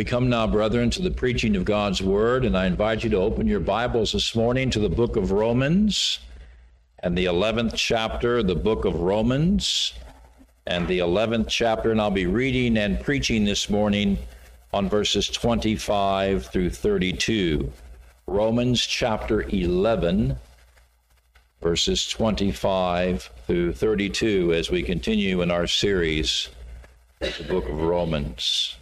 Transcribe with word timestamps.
We 0.00 0.04
come 0.04 0.30
now, 0.30 0.46
brethren, 0.46 0.88
to 0.92 1.02
the 1.02 1.10
preaching 1.10 1.56
of 1.56 1.66
God's 1.66 2.00
word, 2.00 2.46
and 2.46 2.56
I 2.56 2.64
invite 2.64 3.04
you 3.04 3.10
to 3.10 3.18
open 3.18 3.46
your 3.46 3.60
Bibles 3.60 4.12
this 4.12 4.34
morning 4.34 4.70
to 4.70 4.78
the 4.78 4.88
book 4.88 5.16
of 5.16 5.30
Romans 5.30 6.20
and 7.00 7.18
the 7.18 7.26
11th 7.26 7.74
chapter, 7.76 8.42
the 8.42 8.54
book 8.54 8.86
of 8.86 8.94
Romans 8.94 9.92
and 10.66 10.88
the 10.88 11.00
11th 11.00 11.48
chapter. 11.48 11.92
And 11.92 12.00
I'll 12.00 12.10
be 12.10 12.24
reading 12.24 12.78
and 12.78 12.98
preaching 12.98 13.44
this 13.44 13.68
morning 13.68 14.16
on 14.72 14.88
verses 14.88 15.28
25 15.28 16.46
through 16.46 16.70
32. 16.70 17.70
Romans 18.26 18.86
chapter 18.86 19.42
11, 19.42 20.34
verses 21.60 22.08
25 22.08 23.30
through 23.46 23.74
32, 23.74 24.54
as 24.54 24.70
we 24.70 24.82
continue 24.82 25.42
in 25.42 25.50
our 25.50 25.66
series, 25.66 26.48
of 27.20 27.36
the 27.36 27.44
book 27.44 27.68
of 27.68 27.78
Romans. 27.78 28.78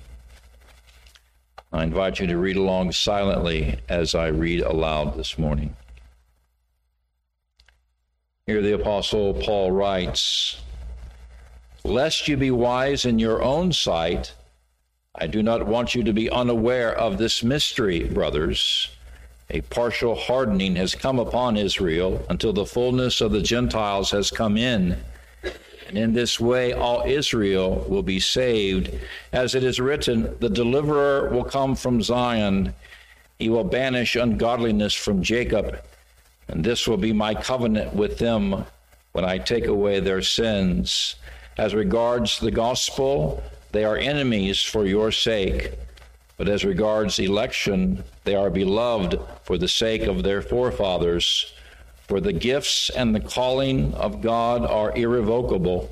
I 1.72 1.82
invite 1.82 2.18
you 2.18 2.26
to 2.26 2.38
read 2.38 2.56
along 2.56 2.92
silently 2.92 3.78
as 3.88 4.14
I 4.14 4.28
read 4.28 4.62
aloud 4.62 5.16
this 5.16 5.38
morning. 5.38 5.76
Here 8.46 8.62
the 8.62 8.74
Apostle 8.74 9.34
Paul 9.34 9.72
writes, 9.72 10.62
Lest 11.84 12.26
you 12.26 12.38
be 12.38 12.50
wise 12.50 13.04
in 13.04 13.18
your 13.18 13.42
own 13.42 13.72
sight, 13.72 14.34
I 15.14 15.26
do 15.26 15.42
not 15.42 15.66
want 15.66 15.94
you 15.94 16.02
to 16.04 16.12
be 16.12 16.30
unaware 16.30 16.96
of 16.96 17.18
this 17.18 17.42
mystery, 17.42 18.04
brothers. 18.04 18.88
A 19.50 19.60
partial 19.62 20.14
hardening 20.14 20.76
has 20.76 20.94
come 20.94 21.18
upon 21.18 21.56
Israel 21.56 22.24
until 22.30 22.54
the 22.54 22.66
fullness 22.66 23.20
of 23.20 23.32
the 23.32 23.42
Gentiles 23.42 24.10
has 24.12 24.30
come 24.30 24.56
in 24.56 24.98
and 25.88 25.96
in 25.96 26.12
this 26.12 26.38
way, 26.38 26.74
all 26.74 27.02
Israel 27.06 27.86
will 27.88 28.02
be 28.02 28.20
saved. 28.20 28.94
As 29.32 29.54
it 29.54 29.64
is 29.64 29.80
written, 29.80 30.36
the 30.38 30.50
deliverer 30.50 31.30
will 31.30 31.44
come 31.44 31.74
from 31.74 32.02
Zion. 32.02 32.74
He 33.38 33.48
will 33.48 33.64
banish 33.64 34.14
ungodliness 34.14 34.92
from 34.92 35.22
Jacob. 35.22 35.80
And 36.48 36.62
this 36.62 36.86
will 36.86 36.98
be 36.98 37.14
my 37.14 37.34
covenant 37.34 37.94
with 37.94 38.18
them 38.18 38.66
when 39.12 39.24
I 39.24 39.38
take 39.38 39.66
away 39.66 40.00
their 40.00 40.20
sins. 40.20 41.16
As 41.56 41.74
regards 41.74 42.38
the 42.38 42.50
gospel, 42.50 43.42
they 43.72 43.84
are 43.84 43.96
enemies 43.96 44.62
for 44.62 44.84
your 44.84 45.10
sake. 45.10 45.72
But 46.36 46.48
as 46.48 46.66
regards 46.66 47.18
election, 47.18 48.04
they 48.24 48.34
are 48.34 48.50
beloved 48.50 49.18
for 49.42 49.56
the 49.56 49.68
sake 49.68 50.02
of 50.02 50.22
their 50.22 50.42
forefathers. 50.42 51.52
For 52.08 52.20
the 52.20 52.32
gifts 52.32 52.88
and 52.88 53.14
the 53.14 53.20
calling 53.20 53.92
of 53.94 54.22
God 54.22 54.64
are 54.64 54.96
irrevocable. 54.96 55.90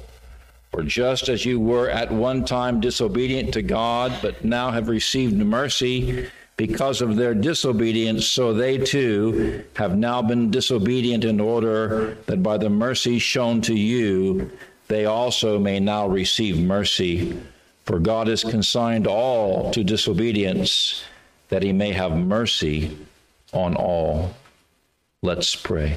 For 0.72 0.82
just 0.82 1.28
as 1.28 1.44
you 1.44 1.60
were 1.60 1.90
at 1.90 2.10
one 2.10 2.44
time 2.44 2.80
disobedient 2.80 3.52
to 3.52 3.62
God, 3.62 4.18
but 4.22 4.42
now 4.42 4.70
have 4.70 4.88
received 4.88 5.36
mercy 5.36 6.26
because 6.56 7.02
of 7.02 7.16
their 7.16 7.34
disobedience, 7.34 8.26
so 8.26 8.54
they 8.54 8.78
too 8.78 9.62
have 9.76 9.96
now 9.96 10.22
been 10.22 10.50
disobedient 10.50 11.24
in 11.24 11.38
order 11.38 12.16
that 12.24 12.42
by 12.42 12.56
the 12.56 12.70
mercy 12.70 13.18
shown 13.18 13.60
to 13.60 13.74
you, 13.74 14.50
they 14.88 15.04
also 15.04 15.58
may 15.58 15.78
now 15.78 16.08
receive 16.08 16.58
mercy. 16.58 17.38
For 17.84 17.98
God 17.98 18.28
has 18.28 18.42
consigned 18.42 19.06
all 19.06 19.70
to 19.72 19.84
disobedience, 19.84 21.04
that 21.50 21.62
he 21.62 21.74
may 21.74 21.92
have 21.92 22.16
mercy 22.16 22.96
on 23.52 23.76
all. 23.76 24.34
Let's 25.26 25.56
pray. 25.56 25.96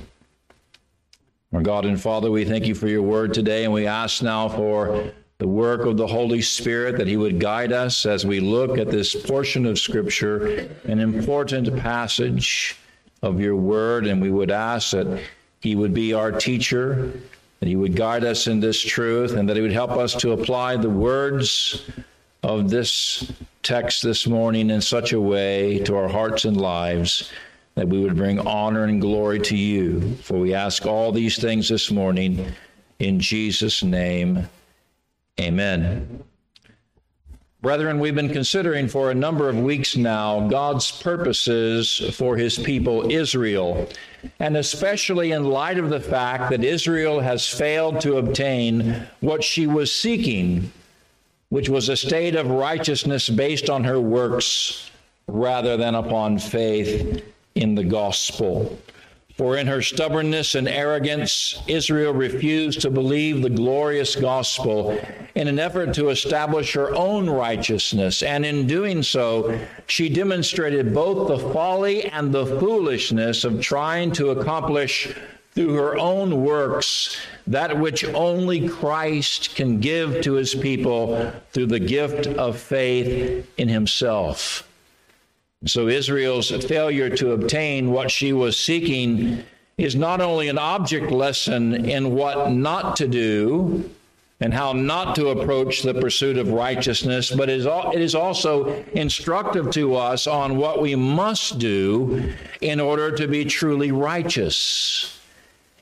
Our 1.53 1.61
God 1.61 1.85
and 1.85 2.02
Father, 2.02 2.31
we 2.31 2.45
thank 2.45 2.66
you 2.66 2.73
for 2.73 2.88
your 2.88 3.03
word 3.03 3.31
today, 3.31 3.63
and 3.63 3.72
we 3.72 3.85
ask 3.85 4.23
now 4.23 4.49
for 4.49 5.11
the 5.38 5.47
work 5.47 5.81
of 5.81 5.97
the 5.97 6.08
Holy 6.08 6.41
Spirit 6.41 6.97
that 6.97 7.05
He 7.05 7.16
would 7.16 7.39
guide 7.39 7.72
us 7.72 8.07
as 8.07 8.25
we 8.25 8.39
look 8.39 8.80
at 8.80 8.89
this 8.89 9.16
portion 9.16 9.67
of 9.67 9.77
Scripture, 9.77 10.67
an 10.85 11.00
important 11.00 11.77
passage 11.77 12.75
of 13.22 13.40
your 13.40 13.56
word, 13.56 14.07
and 14.07 14.19
we 14.19 14.31
would 14.31 14.50
ask 14.50 14.94
that 14.94 15.22
He 15.61 15.75
would 15.75 15.94
be 15.94 16.11
our 16.11 16.31
teacher, 16.31 17.13
that 17.59 17.69
He 17.69 17.75
would 17.75 17.96
guide 17.96 18.23
us 18.23 18.47
in 18.47 18.59
this 18.59 18.81
truth, 18.81 19.34
and 19.34 19.47
that 19.47 19.56
He 19.56 19.61
would 19.61 19.72
help 19.72 19.91
us 19.91 20.16
to 20.16 20.31
apply 20.31 20.75
the 20.75 20.90
words 20.90 21.85
of 22.41 22.72
this 22.72 23.31
text 23.61 24.01
this 24.01 24.25
morning 24.25 24.72
in 24.72 24.81
such 24.81 25.13
a 25.13 25.22
way 25.22 25.78
to 25.84 25.96
our 25.96 26.09
hearts 26.09 26.46
and 26.46 26.57
lives 26.57 27.31
that 27.75 27.88
we 27.88 28.00
would 28.00 28.18
bring 28.18 28.40
honor 28.40 28.84
and 28.84 29.00
glory 29.00 29.40
to 29.40 29.56
you. 29.56 30.16
For 30.16 30.38
we 30.38 30.53
ask 30.53 30.85
all 30.85 31.12
these 31.12 31.38
things 31.38 31.69
this 31.69 31.91
morning 31.91 32.52
in 33.00 33.19
Jesus' 33.19 33.84
name. 33.84 34.47
Amen. 35.40 36.24
Brethren, 37.62 38.00
we've 38.00 38.16
been 38.16 38.31
considering 38.31 38.88
for 38.88 39.12
a 39.12 39.16
number 39.16 39.50
of 39.50 39.59
weeks 39.59 39.97
now 39.97 40.47
God's 40.47 40.91
purposes 41.02 41.97
for 42.13 42.38
his 42.38 42.58
people 42.58 43.12
Israel, 43.12 43.88
and 44.40 44.56
especially 44.56 45.34
in 45.34 45.44
light 45.44 45.78
of 45.78 45.90
the 45.90 46.00
fact 46.00 46.52
that 46.52 46.63
Israel 46.63 47.19
has 47.19 47.47
failed 47.47 48.00
to 48.02 48.18
obtain 48.18 49.08
what 49.19 49.44
she 49.44 49.68
was 49.68 49.94
seeking, 49.94 50.72
which 51.50 51.68
was 51.68 51.90
a 51.90 51.97
state 51.97 52.35
of 52.35 52.50
righteousness 52.50 53.28
based 53.29 53.69
on 53.69 53.84
her 53.84 54.00
works 54.00 54.90
rather 55.28 55.75
than 55.75 55.96
upon 55.96 56.40
faith 56.40 57.24
in 57.59 57.75
the 57.75 57.84
gospel. 57.84 58.80
For 59.36 59.56
in 59.56 59.68
her 59.68 59.81
stubbornness 59.81 60.56
and 60.56 60.68
arrogance, 60.68 61.62
Israel 61.68 62.14
refused 62.14 62.81
to 62.81 62.90
believe 62.90 63.42
the 63.42 63.50
glorious 63.50 64.16
gospel 64.16 65.00
in 65.36 65.47
an 65.47 65.59
effort 65.59 65.94
to 65.94 66.09
establish 66.09 66.74
her 66.74 66.94
own 66.94 67.30
righteousness. 67.30 68.22
And 68.22 68.46
in 68.46 68.68
doing 68.68 69.02
so, 69.02 69.58
she 69.88 70.09
demonstrated 70.09 70.94
both 70.94 71.30
the 71.30 71.53
folly 71.53 72.03
and 72.03 72.34
the 72.34 72.46
foolishness 72.46 73.46
of 73.46 73.62
trying 73.62 74.12
to 74.14 74.31
accomplish 74.31 75.14
through 75.53 75.74
her 75.74 75.97
own 75.97 76.44
works 76.44 77.18
that 77.47 77.80
which 77.80 78.03
only 78.06 78.68
Christ 78.68 79.56
can 79.56 79.80
give 79.80 80.22
to 80.22 80.34
his 80.34 80.53
people 80.53 81.31
through 81.52 81.68
the 81.68 81.80
gift 81.80 82.28
of 82.28 82.59
faith 82.59 83.50
in 83.58 83.68
himself. 83.70 84.69
So 85.66 85.90
Israel's 85.90 86.52
failure 86.66 87.09
to 87.18 87.34
obtain 87.34 87.92
what 87.92 88.12
she 88.12 88.31
was 88.31 88.58
seeking 88.58 89.44
is 89.78 89.94
not 89.94 90.22
only 90.22 90.47
an 90.47 90.58
object 90.58 91.12
lesson 91.12 91.86
in 91.86 92.12
what 92.12 92.52
not 92.52 92.96
to 92.97 93.08
do 93.08 93.90
and 94.40 94.53
how 94.53 94.72
not 94.72 95.16
to 95.16 95.28
approach 95.30 95.81
the 95.81 95.94
pursuit 95.94 96.38
of 96.38 96.50
righteousness, 96.50 97.30
but 97.30 97.50
is 97.50 97.66
it 97.66 98.00
is 98.00 98.16
also 98.16 98.68
instructive 98.94 99.70
to 99.72 99.96
us 99.96 100.28
on 100.28 100.56
what 100.56 100.81
we 100.81 100.96
must 100.96 101.59
do 101.59 102.34
in 102.62 102.80
order 102.80 103.12
to 103.18 103.28
be 103.28 103.44
truly 103.44 103.91
righteous. 103.91 105.20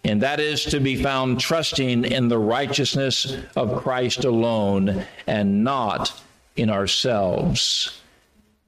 And 0.04 0.22
that 0.24 0.40
is 0.40 0.64
to 0.66 0.80
be 0.80 0.96
found 0.96 1.40
trusting 1.40 2.04
in 2.04 2.30
the 2.30 2.40
righteousness 2.40 3.38
of 3.56 3.84
Christ 3.84 4.26
alone 4.26 5.06
and 5.28 5.64
not 5.64 6.20
in 6.56 6.72
ourselves. 6.72 8.02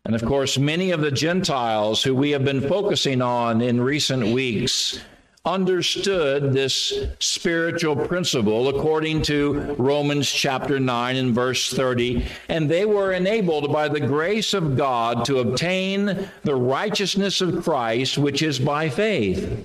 And 0.09 0.16
of 0.16 0.25
course, 0.25 0.58
many 0.58 0.90
of 0.90 1.02
the 1.02 1.12
Gentiles 1.12 2.02
who 2.02 2.16
we 2.16 2.31
have 2.31 2.44
been 2.44 2.68
focusing 2.68 3.22
on 3.22 3.62
in 3.62 3.80
recent 3.80 4.34
weeks 4.34 5.00
understood 5.46 6.52
this 6.52 7.06
spiritual 7.20 7.96
principle 7.96 8.70
according 8.70 9.22
to 9.22 9.75
Romans 9.78 10.28
chapter 10.28 10.80
9 10.80 11.16
and 11.16 11.36
verse 11.36 11.72
30, 11.72 12.25
and 12.47 12.68
they 12.68 12.86
were 12.86 13.14
enabled 13.14 13.72
by 13.72 13.88
the 13.88 14.00
grace 14.00 14.56
of 14.56 14.75
God 14.75 15.25
to 15.25 15.42
obtain 15.42 16.28
the 16.41 16.56
righteousness 16.56 17.40
of 17.40 17.64
Christ, 17.64 18.18
which 18.18 18.41
is 18.41 18.58
by 18.58 18.90
faith. 18.90 19.64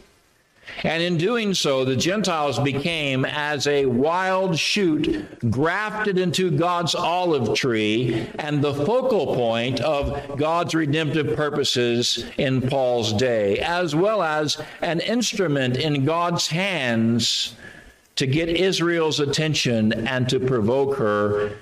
And 0.82 1.02
in 1.02 1.16
doing 1.16 1.54
so, 1.54 1.84
the 1.84 1.96
Gentiles 1.96 2.58
became 2.58 3.24
as 3.24 3.66
a 3.66 3.86
wild 3.86 4.58
shoot 4.58 5.26
grafted 5.50 6.18
into 6.18 6.50
God's 6.50 6.94
olive 6.94 7.56
tree 7.56 8.26
and 8.38 8.62
the 8.62 8.74
focal 8.74 9.34
point 9.34 9.80
of 9.80 10.36
God's 10.36 10.74
redemptive 10.74 11.36
purposes 11.36 12.24
in 12.38 12.62
Paul's 12.62 13.12
day, 13.12 13.58
as 13.58 13.94
well 13.94 14.22
as 14.22 14.60
an 14.80 15.00
instrument 15.00 15.76
in 15.76 16.04
God's 16.04 16.46
hands 16.48 17.54
to 18.16 18.26
get 18.26 18.48
Israel's 18.48 19.20
attention 19.20 19.92
and 20.06 20.28
to 20.28 20.38
provoke 20.38 20.96
her 20.96 21.56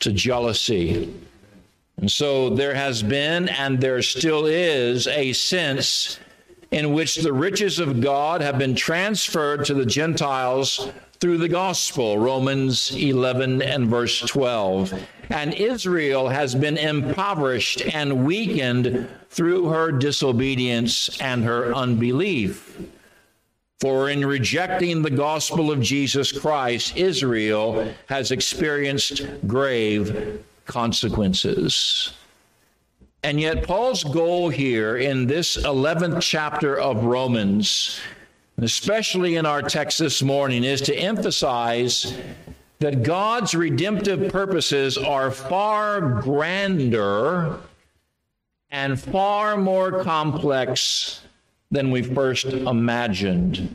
to 0.00 0.12
jealousy. 0.12 1.12
And 1.96 2.10
so 2.10 2.50
there 2.50 2.74
has 2.74 3.02
been 3.02 3.48
and 3.48 3.80
there 3.80 4.02
still 4.02 4.44
is 4.44 5.06
a 5.06 5.32
sense 5.32 6.18
in 6.70 6.92
which 6.92 7.16
the 7.16 7.32
riches 7.32 7.78
of 7.78 8.00
God 8.00 8.40
have 8.40 8.58
been 8.58 8.74
transferred 8.74 9.64
to 9.66 9.74
the 9.74 9.86
Gentiles 9.86 10.90
through 11.20 11.38
the 11.38 11.48
gospel, 11.48 12.18
Romans 12.18 12.94
11 12.94 13.62
and 13.62 13.86
verse 13.86 14.20
12. 14.20 14.94
And 15.30 15.54
Israel 15.54 16.28
has 16.28 16.54
been 16.54 16.76
impoverished 16.76 17.82
and 17.94 18.24
weakened 18.24 19.08
through 19.30 19.66
her 19.68 19.90
disobedience 19.92 21.20
and 21.20 21.44
her 21.44 21.74
unbelief. 21.74 22.78
For 23.80 24.08
in 24.08 24.24
rejecting 24.24 25.02
the 25.02 25.10
gospel 25.10 25.70
of 25.70 25.82
Jesus 25.82 26.32
Christ, 26.32 26.96
Israel 26.96 27.92
has 28.08 28.30
experienced 28.30 29.22
grave 29.46 30.42
consequences. 30.64 32.12
And 33.26 33.40
yet, 33.40 33.66
Paul's 33.66 34.04
goal 34.04 34.50
here 34.50 34.98
in 34.98 35.26
this 35.26 35.56
11th 35.56 36.22
chapter 36.22 36.78
of 36.78 37.02
Romans, 37.02 37.98
especially 38.58 39.34
in 39.34 39.44
our 39.44 39.62
text 39.62 39.98
this 39.98 40.22
morning, 40.22 40.62
is 40.62 40.80
to 40.82 40.94
emphasize 40.94 42.16
that 42.78 43.02
God's 43.02 43.52
redemptive 43.52 44.30
purposes 44.30 44.96
are 44.96 45.32
far 45.32 46.20
grander 46.22 47.58
and 48.70 49.00
far 49.00 49.56
more 49.56 50.04
complex 50.04 51.20
than 51.72 51.90
we 51.90 52.02
first 52.02 52.46
imagined. 52.46 53.74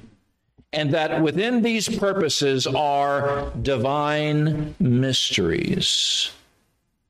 And 0.71 0.93
that 0.93 1.21
within 1.21 1.61
these 1.61 1.89
purposes 1.89 2.67
are 2.67 3.51
divine 3.61 4.75
mysteries. 4.79 6.31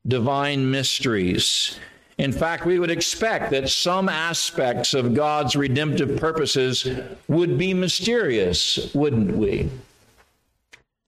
Divine 0.08 0.68
mysteries. 0.72 1.78
In 2.22 2.30
fact, 2.30 2.64
we 2.64 2.78
would 2.78 2.88
expect 2.92 3.50
that 3.50 3.68
some 3.68 4.08
aspects 4.08 4.94
of 4.94 5.12
God's 5.12 5.56
redemptive 5.56 6.20
purposes 6.20 6.88
would 7.26 7.58
be 7.58 7.74
mysterious, 7.74 8.94
wouldn't 8.94 9.36
we? 9.36 9.68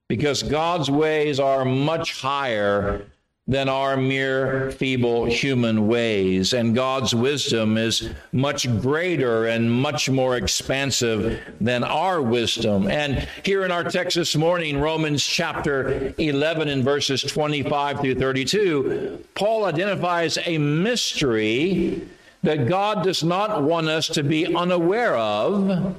Because 0.09 0.43
God's 0.43 0.91
ways 0.91 1.39
are 1.39 1.65
much 1.65 2.21
higher 2.21 3.07
than 3.47 3.69
our 3.69 3.95
mere 3.97 4.71
feeble 4.71 5.27
human 5.27 5.87
ways. 5.87 6.55
And 6.55 6.75
God's 6.75 7.15
wisdom 7.15 7.77
is 7.77 8.09
much 8.33 8.67
greater 8.81 9.47
and 9.47 9.71
much 9.71 10.09
more 10.09 10.37
expansive 10.37 11.41
than 11.61 11.85
our 11.85 12.23
wisdom. 12.23 12.89
And 12.89 13.29
here 13.45 13.65
in 13.65 13.71
our 13.71 13.85
text 13.85 14.17
this 14.17 14.35
morning, 14.35 14.81
Romans 14.81 15.23
chapter 15.23 16.15
11 16.17 16.69
and 16.69 16.83
verses 16.83 17.21
25 17.23 18.01
through 18.01 18.15
32, 18.15 19.23
Paul 19.35 19.67
identifies 19.67 20.39
a 20.47 20.57
mystery 20.57 22.09
that 22.43 22.67
God 22.67 23.05
does 23.05 23.23
not 23.23 23.63
want 23.63 23.89
us 23.89 24.07
to 24.09 24.23
be 24.23 24.55
unaware 24.55 25.17
of 25.17 25.97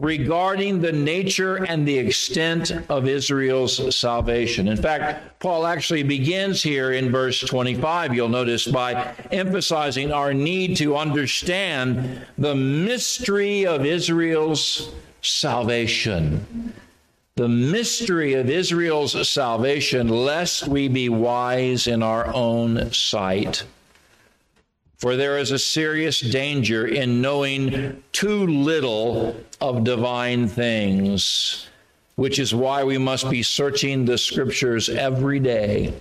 regarding 0.00 0.80
the 0.80 0.92
nature 0.92 1.64
and 1.64 1.86
the 1.86 1.96
extent 1.96 2.72
of 2.88 3.06
Israel's 3.06 3.96
salvation. 3.96 4.66
In 4.66 4.76
fact, 4.76 5.38
Paul 5.38 5.66
actually 5.66 6.02
begins 6.02 6.62
here 6.62 6.92
in 6.92 7.12
verse 7.12 7.40
25, 7.40 8.12
you'll 8.12 8.28
notice, 8.28 8.66
by 8.66 9.14
emphasizing 9.30 10.10
our 10.10 10.34
need 10.34 10.76
to 10.78 10.96
understand 10.96 12.26
the 12.36 12.56
mystery 12.56 13.66
of 13.66 13.86
Israel's 13.86 14.90
salvation. 15.22 16.74
The 17.36 17.48
mystery 17.48 18.34
of 18.34 18.50
Israel's 18.50 19.28
salvation, 19.28 20.08
lest 20.08 20.68
we 20.68 20.88
be 20.88 21.08
wise 21.08 21.86
in 21.86 22.02
our 22.02 22.32
own 22.32 22.92
sight. 22.92 23.64
For 25.04 25.16
there 25.16 25.36
is 25.36 25.50
a 25.50 25.58
serious 25.58 26.18
danger 26.18 26.86
in 26.86 27.20
knowing 27.20 28.02
too 28.12 28.46
little 28.46 29.36
of 29.60 29.84
divine 29.84 30.48
things, 30.48 31.66
which 32.14 32.38
is 32.38 32.54
why 32.54 32.84
we 32.84 32.96
must 32.96 33.28
be 33.28 33.42
searching 33.42 34.06
the 34.06 34.16
scriptures 34.16 34.88
every 34.88 35.40
day. 35.40 35.92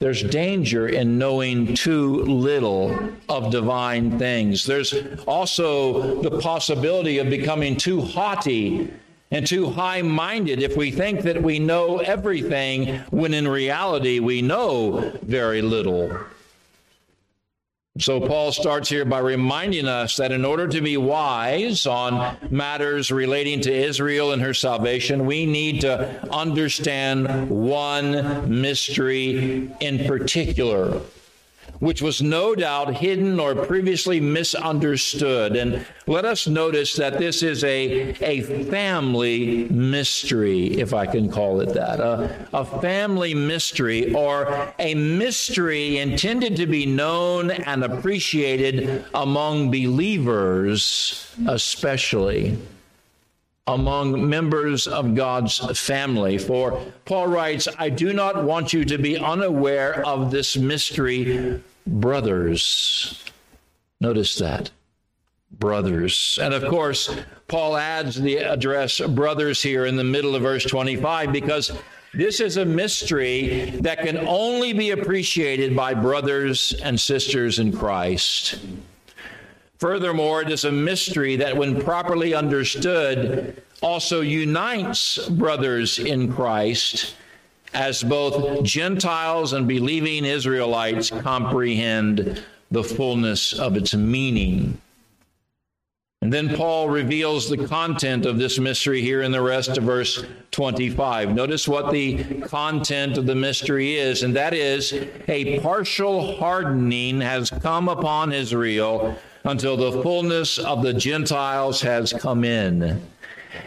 There's 0.00 0.24
danger 0.24 0.88
in 0.88 1.16
knowing 1.16 1.76
too 1.76 2.24
little 2.24 3.12
of 3.28 3.52
divine 3.52 4.18
things. 4.18 4.66
There's 4.66 4.92
also 5.28 6.22
the 6.22 6.40
possibility 6.40 7.18
of 7.18 7.30
becoming 7.30 7.76
too 7.76 8.00
haughty 8.00 8.90
and 9.30 9.46
too 9.46 9.70
high 9.70 10.02
minded 10.02 10.60
if 10.60 10.76
we 10.76 10.90
think 10.90 11.20
that 11.20 11.40
we 11.40 11.60
know 11.60 11.98
everything 11.98 12.98
when 13.10 13.32
in 13.32 13.46
reality 13.46 14.18
we 14.18 14.42
know 14.42 15.12
very 15.22 15.62
little. 15.62 16.18
So, 17.98 18.20
Paul 18.26 18.52
starts 18.52 18.88
here 18.88 19.04
by 19.04 19.18
reminding 19.18 19.86
us 19.86 20.16
that 20.16 20.32
in 20.32 20.46
order 20.46 20.66
to 20.66 20.80
be 20.80 20.96
wise 20.96 21.86
on 21.86 22.38
matters 22.50 23.10
relating 23.10 23.60
to 23.62 23.72
Israel 23.72 24.32
and 24.32 24.40
her 24.40 24.54
salvation, 24.54 25.26
we 25.26 25.44
need 25.44 25.82
to 25.82 26.26
understand 26.32 27.50
one 27.50 28.60
mystery 28.62 29.70
in 29.80 30.06
particular 30.06 31.02
which 31.82 32.00
was 32.00 32.22
no 32.22 32.54
doubt 32.54 32.94
hidden 32.94 33.40
or 33.40 33.56
previously 33.56 34.20
misunderstood. 34.20 35.56
And 35.56 35.84
let 36.06 36.24
us 36.24 36.46
notice 36.46 36.94
that 36.94 37.18
this 37.18 37.42
is 37.42 37.64
a, 37.64 38.14
a 38.22 38.42
family 38.70 39.64
mystery, 39.68 40.78
if 40.78 40.94
I 40.94 41.06
can 41.06 41.28
call 41.28 41.60
it 41.60 41.74
that, 41.74 41.98
a, 41.98 42.46
a 42.52 42.64
family 42.80 43.34
mystery 43.34 44.14
or 44.14 44.72
a 44.78 44.94
mystery 44.94 45.98
intended 45.98 46.54
to 46.54 46.66
be 46.66 46.86
known 46.86 47.50
and 47.50 47.82
appreciated 47.82 49.04
among 49.12 49.72
believers, 49.72 51.26
especially 51.48 52.56
among 53.66 54.28
members 54.28 54.86
of 54.86 55.16
God's 55.16 55.58
family. 55.80 56.38
For 56.38 56.80
Paul 57.06 57.26
writes, 57.26 57.66
I 57.76 57.88
do 57.88 58.12
not 58.12 58.44
want 58.44 58.72
you 58.72 58.84
to 58.84 58.98
be 58.98 59.18
unaware 59.18 60.06
of 60.06 60.30
this 60.30 60.56
mystery, 60.56 61.60
brothers. 61.86 63.24
Notice 64.00 64.36
that. 64.36 64.70
Brothers. 65.58 66.38
And 66.40 66.54
of 66.54 66.64
course, 66.66 67.14
Paul 67.46 67.76
adds 67.76 68.20
the 68.20 68.38
address 68.38 69.00
brothers 69.00 69.62
here 69.62 69.86
in 69.86 69.96
the 69.96 70.04
middle 70.04 70.34
of 70.34 70.42
verse 70.42 70.64
25 70.64 71.32
because 71.32 71.72
this 72.14 72.40
is 72.40 72.56
a 72.56 72.64
mystery 72.64 73.70
that 73.80 74.00
can 74.00 74.18
only 74.18 74.72
be 74.72 74.90
appreciated 74.90 75.76
by 75.76 75.94
brothers 75.94 76.74
and 76.82 76.98
sisters 76.98 77.58
in 77.58 77.72
Christ. 77.72 78.58
Furthermore, 79.78 80.42
it 80.42 80.50
is 80.50 80.64
a 80.64 80.72
mystery 80.72 81.36
that, 81.36 81.56
when 81.56 81.82
properly 81.82 82.34
understood, 82.34 83.62
also 83.82 84.20
unites 84.20 85.18
brothers 85.28 85.98
in 85.98 86.32
Christ 86.32 87.16
as 87.74 88.02
both 88.02 88.62
Gentiles 88.64 89.52
and 89.52 89.66
believing 89.66 90.24
Israelites 90.24 91.10
comprehend 91.10 92.42
the 92.70 92.84
fullness 92.84 93.52
of 93.52 93.76
its 93.76 93.94
meaning. 93.94 94.78
And 96.22 96.32
then 96.32 96.54
Paul 96.54 96.88
reveals 96.88 97.48
the 97.48 97.66
content 97.66 98.26
of 98.26 98.38
this 98.38 98.56
mystery 98.56 99.02
here 99.02 99.22
in 99.22 99.32
the 99.32 99.42
rest 99.42 99.76
of 99.76 99.82
verse 99.82 100.24
25. 100.52 101.34
Notice 101.34 101.66
what 101.66 101.90
the 101.90 102.42
content 102.42 103.18
of 103.18 103.26
the 103.26 103.34
mystery 103.34 103.96
is, 103.96 104.22
and 104.22 104.36
that 104.36 104.54
is 104.54 104.92
a 105.26 105.58
partial 105.58 106.36
hardening 106.36 107.20
has 107.20 107.50
come 107.50 107.88
upon 107.88 108.32
Israel 108.32 109.18
until 109.42 109.76
the 109.76 110.00
fullness 110.02 110.58
of 110.58 110.84
the 110.84 110.94
Gentiles 110.94 111.80
has 111.80 112.12
come 112.12 112.44
in. 112.44 113.02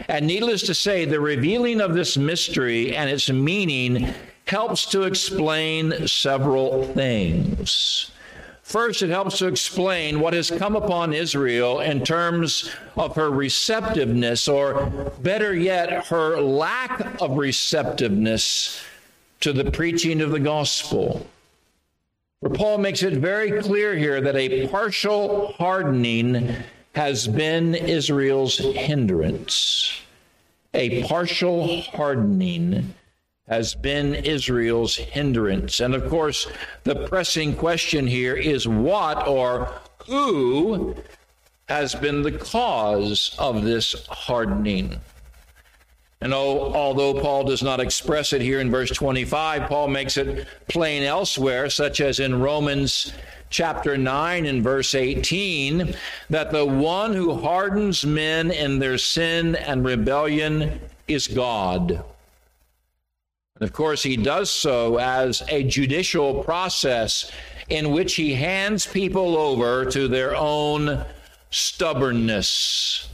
And 0.08 0.26
needless 0.26 0.62
to 0.66 0.74
say, 0.74 1.04
the 1.04 1.20
revealing 1.20 1.80
of 1.80 1.94
this 1.94 2.16
mystery 2.16 2.94
and 2.94 3.10
its 3.10 3.30
meaning 3.30 4.14
helps 4.46 4.86
to 4.86 5.02
explain 5.02 6.06
several 6.06 6.86
things. 6.94 8.10
First, 8.62 9.02
it 9.02 9.10
helps 9.10 9.38
to 9.38 9.46
explain 9.46 10.18
what 10.18 10.34
has 10.34 10.50
come 10.50 10.74
upon 10.74 11.12
Israel 11.12 11.80
in 11.80 12.02
terms 12.04 12.70
of 12.96 13.14
her 13.14 13.30
receptiveness, 13.30 14.48
or 14.48 14.86
better 15.22 15.54
yet, 15.54 16.06
her 16.06 16.40
lack 16.40 17.22
of 17.22 17.38
receptiveness 17.38 18.82
to 19.40 19.52
the 19.52 19.70
preaching 19.70 20.20
of 20.20 20.30
the 20.30 20.40
gospel. 20.40 21.26
For 22.40 22.50
Paul 22.50 22.78
makes 22.78 23.04
it 23.04 23.14
very 23.14 23.62
clear 23.62 23.94
here 23.96 24.20
that 24.20 24.34
a 24.34 24.66
partial 24.66 25.52
hardening 25.52 26.56
has 26.96 27.28
been 27.28 27.74
Israel's 27.74 28.56
hindrance. 28.56 30.00
A 30.72 31.02
partial 31.04 31.82
hardening 31.82 32.94
has 33.46 33.74
been 33.74 34.14
Israel's 34.14 34.96
hindrance. 34.96 35.80
And 35.80 35.94
of 35.94 36.08
course, 36.08 36.48
the 36.84 37.06
pressing 37.06 37.54
question 37.54 38.06
here 38.06 38.34
is 38.34 38.66
what 38.66 39.28
or 39.28 39.70
who 40.06 40.96
has 41.68 41.94
been 41.94 42.22
the 42.22 42.32
cause 42.32 43.36
of 43.38 43.62
this 43.62 44.06
hardening? 44.08 44.98
And 46.20 46.32
although 46.32 47.20
Paul 47.20 47.44
does 47.44 47.62
not 47.62 47.78
express 47.78 48.32
it 48.32 48.40
here 48.40 48.60
in 48.60 48.70
verse 48.70 48.90
25, 48.90 49.68
Paul 49.68 49.88
makes 49.88 50.16
it 50.16 50.46
plain 50.66 51.02
elsewhere, 51.02 51.68
such 51.68 52.00
as 52.00 52.20
in 52.20 52.40
Romans 52.40 53.12
chapter 53.50 53.98
9 53.98 54.46
and 54.46 54.62
verse 54.62 54.94
18, 54.94 55.94
that 56.30 56.50
the 56.50 56.64
one 56.64 57.12
who 57.12 57.34
hardens 57.34 58.06
men 58.06 58.50
in 58.50 58.78
their 58.78 58.98
sin 58.98 59.56
and 59.56 59.84
rebellion 59.84 60.80
is 61.06 61.28
God. 61.28 61.90
And 61.90 63.62
of 63.62 63.72
course, 63.72 64.02
he 64.02 64.16
does 64.16 64.50
so 64.50 64.98
as 64.98 65.42
a 65.48 65.62
judicial 65.64 66.42
process 66.42 67.30
in 67.68 67.90
which 67.90 68.14
he 68.14 68.34
hands 68.34 68.86
people 68.86 69.36
over 69.36 69.84
to 69.86 70.08
their 70.08 70.34
own 70.34 71.04
stubbornness 71.50 73.08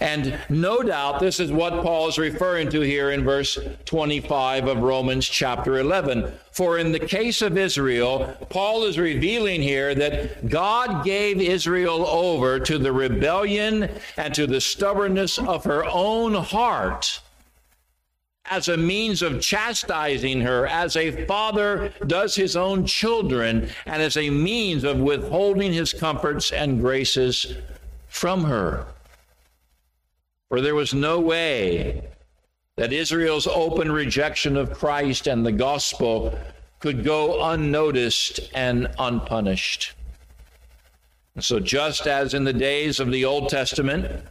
And 0.00 0.38
no 0.48 0.82
doubt 0.82 1.20
this 1.20 1.40
is 1.40 1.50
what 1.50 1.82
Paul 1.82 2.08
is 2.08 2.18
referring 2.18 2.70
to 2.70 2.80
here 2.80 3.10
in 3.10 3.24
verse 3.24 3.58
25 3.84 4.68
of 4.68 4.78
Romans 4.78 5.26
chapter 5.26 5.78
11. 5.78 6.32
For 6.52 6.78
in 6.78 6.92
the 6.92 7.00
case 7.00 7.42
of 7.42 7.58
Israel, 7.58 8.36
Paul 8.48 8.84
is 8.84 8.98
revealing 8.98 9.62
here 9.62 9.94
that 9.94 10.48
God 10.48 11.04
gave 11.04 11.40
Israel 11.40 12.06
over 12.06 12.60
to 12.60 12.78
the 12.78 12.92
rebellion 12.92 13.90
and 14.16 14.34
to 14.34 14.46
the 14.46 14.60
stubbornness 14.60 15.38
of 15.38 15.64
her 15.64 15.84
own 15.84 16.34
heart 16.34 17.20
as 18.50 18.68
a 18.68 18.76
means 18.76 19.22
of 19.22 19.40
chastising 19.40 20.40
her, 20.40 20.66
as 20.66 20.96
a 20.96 21.26
father 21.26 21.92
does 22.06 22.34
his 22.34 22.56
own 22.56 22.86
children, 22.86 23.68
and 23.86 24.02
as 24.02 24.16
a 24.16 24.30
means 24.30 24.84
of 24.84 24.98
withholding 24.98 25.72
his 25.72 25.92
comforts 25.92 26.50
and 26.50 26.80
graces 26.80 27.54
from 28.08 28.44
her. 28.44 28.86
For 30.48 30.62
there 30.62 30.74
was 30.74 30.94
no 30.94 31.20
way 31.20 32.08
that 32.76 32.92
Israel's 32.92 33.46
open 33.46 33.92
rejection 33.92 34.56
of 34.56 34.72
Christ 34.72 35.26
and 35.26 35.44
the 35.44 35.52
gospel 35.52 36.38
could 36.80 37.04
go 37.04 37.50
unnoticed 37.50 38.40
and 38.54 38.88
unpunished. 38.98 39.92
And 41.34 41.44
So, 41.44 41.60
just 41.60 42.06
as 42.06 42.32
in 42.32 42.44
the 42.44 42.52
days 42.52 42.98
of 42.98 43.10
the 43.10 43.26
Old 43.26 43.50
Testament, 43.50 44.24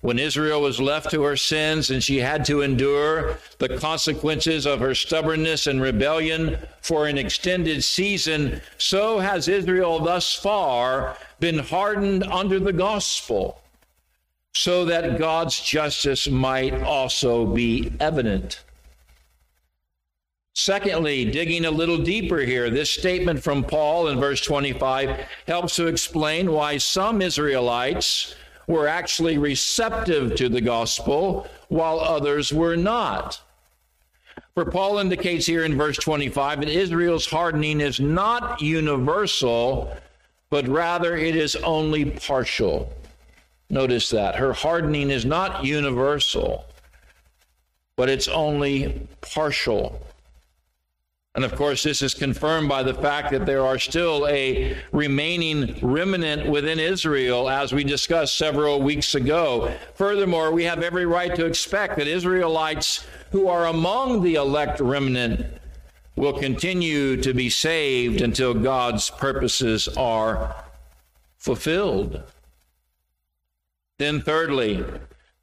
when 0.00 0.18
Israel 0.18 0.60
was 0.60 0.80
left 0.80 1.10
to 1.10 1.22
her 1.22 1.36
sins 1.36 1.90
and 1.90 2.02
she 2.02 2.18
had 2.18 2.44
to 2.46 2.62
endure 2.62 3.38
the 3.58 3.78
consequences 3.78 4.66
of 4.66 4.80
her 4.80 4.94
stubbornness 4.94 5.66
and 5.66 5.80
rebellion 5.80 6.56
for 6.80 7.06
an 7.06 7.18
extended 7.18 7.84
season, 7.84 8.60
so 8.76 9.18
has 9.20 9.46
Israel 9.46 10.00
thus 10.00 10.34
far 10.34 11.16
been 11.38 11.58
hardened 11.58 12.24
under 12.24 12.58
the 12.58 12.72
gospel 12.72 13.60
so 14.54 14.84
that 14.84 15.18
God's 15.18 15.60
justice 15.60 16.28
might 16.28 16.74
also 16.82 17.46
be 17.46 17.92
evident. 18.00 18.64
Secondly, 20.54 21.24
digging 21.24 21.64
a 21.66 21.70
little 21.70 21.98
deeper 21.98 22.38
here, 22.38 22.68
this 22.68 22.90
statement 22.90 23.40
from 23.42 23.62
Paul 23.62 24.08
in 24.08 24.18
verse 24.18 24.40
25 24.40 25.24
helps 25.46 25.76
to 25.76 25.86
explain 25.86 26.50
why 26.50 26.78
some 26.78 27.22
Israelites 27.22 28.34
were 28.66 28.88
actually 28.88 29.38
receptive 29.38 30.34
to 30.34 30.48
the 30.48 30.60
gospel 30.60 31.46
while 31.68 32.00
others 32.00 32.52
were 32.52 32.76
not. 32.76 33.40
For 34.54 34.64
Paul 34.64 34.98
indicates 34.98 35.46
here 35.46 35.64
in 35.64 35.78
verse 35.78 35.96
25 35.96 36.60
that 36.60 36.68
Israel's 36.68 37.26
hardening 37.26 37.80
is 37.80 38.00
not 38.00 38.60
universal, 38.60 39.96
but 40.50 40.66
rather 40.66 41.16
it 41.16 41.36
is 41.36 41.54
only 41.56 42.04
partial. 42.04 42.92
Notice 43.70 44.10
that. 44.10 44.36
Her 44.36 44.52
hardening 44.52 45.10
is 45.10 45.24
not 45.24 45.64
universal, 45.64 46.64
but 47.96 48.08
it's 48.08 48.28
only 48.28 49.06
partial. 49.20 50.00
And 51.34 51.44
of 51.44 51.54
course, 51.54 51.82
this 51.82 52.02
is 52.02 52.14
confirmed 52.14 52.68
by 52.68 52.82
the 52.82 52.94
fact 52.94 53.30
that 53.30 53.46
there 53.46 53.64
are 53.64 53.78
still 53.78 54.26
a 54.26 54.76
remaining 54.90 55.78
remnant 55.82 56.48
within 56.48 56.80
Israel, 56.80 57.48
as 57.48 57.72
we 57.72 57.84
discussed 57.84 58.36
several 58.36 58.82
weeks 58.82 59.14
ago. 59.14 59.72
Furthermore, 59.94 60.50
we 60.50 60.64
have 60.64 60.82
every 60.82 61.06
right 61.06 61.34
to 61.36 61.44
expect 61.44 61.96
that 61.96 62.08
Israelites 62.08 63.06
who 63.30 63.46
are 63.46 63.66
among 63.66 64.22
the 64.22 64.34
elect 64.34 64.80
remnant 64.80 65.46
will 66.16 66.32
continue 66.32 67.16
to 67.18 67.32
be 67.32 67.50
saved 67.50 68.22
until 68.22 68.54
God's 68.54 69.08
purposes 69.10 69.86
are 69.96 70.64
fulfilled. 71.36 72.22
Then, 73.98 74.20
thirdly, 74.20 74.84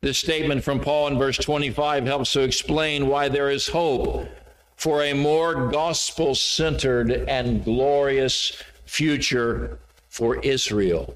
this 0.02 0.18
statement 0.18 0.64
from 0.64 0.80
Paul 0.80 1.08
in 1.08 1.18
verse 1.18 1.38
25 1.38 2.06
helps 2.06 2.32
to 2.34 2.42
explain 2.42 3.08
why 3.08 3.28
there 3.28 3.50
is 3.50 3.68
hope 3.68 4.30
for 4.78 5.04
a 5.04 5.14
more 5.14 5.70
gospel 5.70 6.36
centered 6.36 7.12
and 7.12 7.66
glorious 7.66 8.64
future 8.86 9.80
for 10.08 10.40
Israel. 10.40 11.16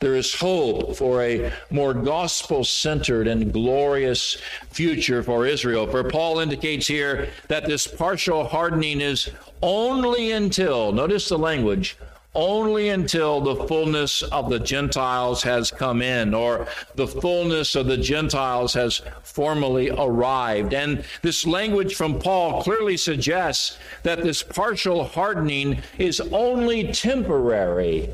There 0.00 0.16
is 0.16 0.34
hope 0.34 0.96
for 0.96 1.22
a 1.22 1.52
more 1.70 1.92
gospel 1.92 2.64
centered 2.64 3.26
and 3.26 3.52
glorious 3.52 4.38
future 4.70 5.22
for 5.22 5.46
Israel. 5.46 5.86
For 5.86 6.02
Paul 6.04 6.40
indicates 6.40 6.86
here 6.86 7.28
that 7.48 7.66
this 7.66 7.86
partial 7.86 8.44
hardening 8.44 9.02
is 9.02 9.30
only 9.62 10.32
until, 10.32 10.92
notice 10.92 11.28
the 11.28 11.38
language, 11.38 11.98
only 12.34 12.88
until 12.88 13.40
the 13.40 13.66
fullness 13.66 14.22
of 14.22 14.50
the 14.50 14.58
Gentiles 14.58 15.42
has 15.42 15.70
come 15.70 16.02
in, 16.02 16.34
or 16.34 16.66
the 16.94 17.06
fullness 17.06 17.74
of 17.74 17.86
the 17.86 17.96
Gentiles 17.96 18.74
has 18.74 19.02
formally 19.22 19.90
arrived. 19.90 20.74
And 20.74 21.04
this 21.22 21.46
language 21.46 21.94
from 21.94 22.18
Paul 22.18 22.62
clearly 22.62 22.96
suggests 22.96 23.78
that 24.02 24.22
this 24.22 24.42
partial 24.42 25.04
hardening 25.04 25.82
is 25.98 26.20
only 26.20 26.92
temporary, 26.92 28.10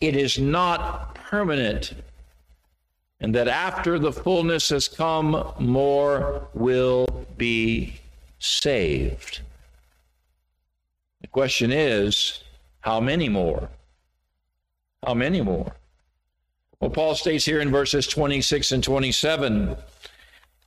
it 0.00 0.16
is 0.16 0.38
not 0.38 1.14
permanent. 1.14 1.94
And 3.20 3.34
that 3.34 3.48
after 3.48 3.98
the 3.98 4.12
fullness 4.12 4.68
has 4.68 4.86
come, 4.86 5.52
more 5.58 6.48
will 6.54 7.26
be 7.36 7.98
saved. 8.38 9.40
The 11.20 11.26
question 11.26 11.72
is, 11.72 12.44
how 12.88 13.00
many 13.00 13.28
more? 13.28 13.68
How 15.04 15.12
many 15.12 15.42
more? 15.42 15.76
Well, 16.80 16.88
Paul 16.88 17.14
states 17.14 17.44
here 17.44 17.60
in 17.60 17.70
verses 17.70 18.06
26 18.06 18.72
and 18.72 18.82
27 18.82 19.76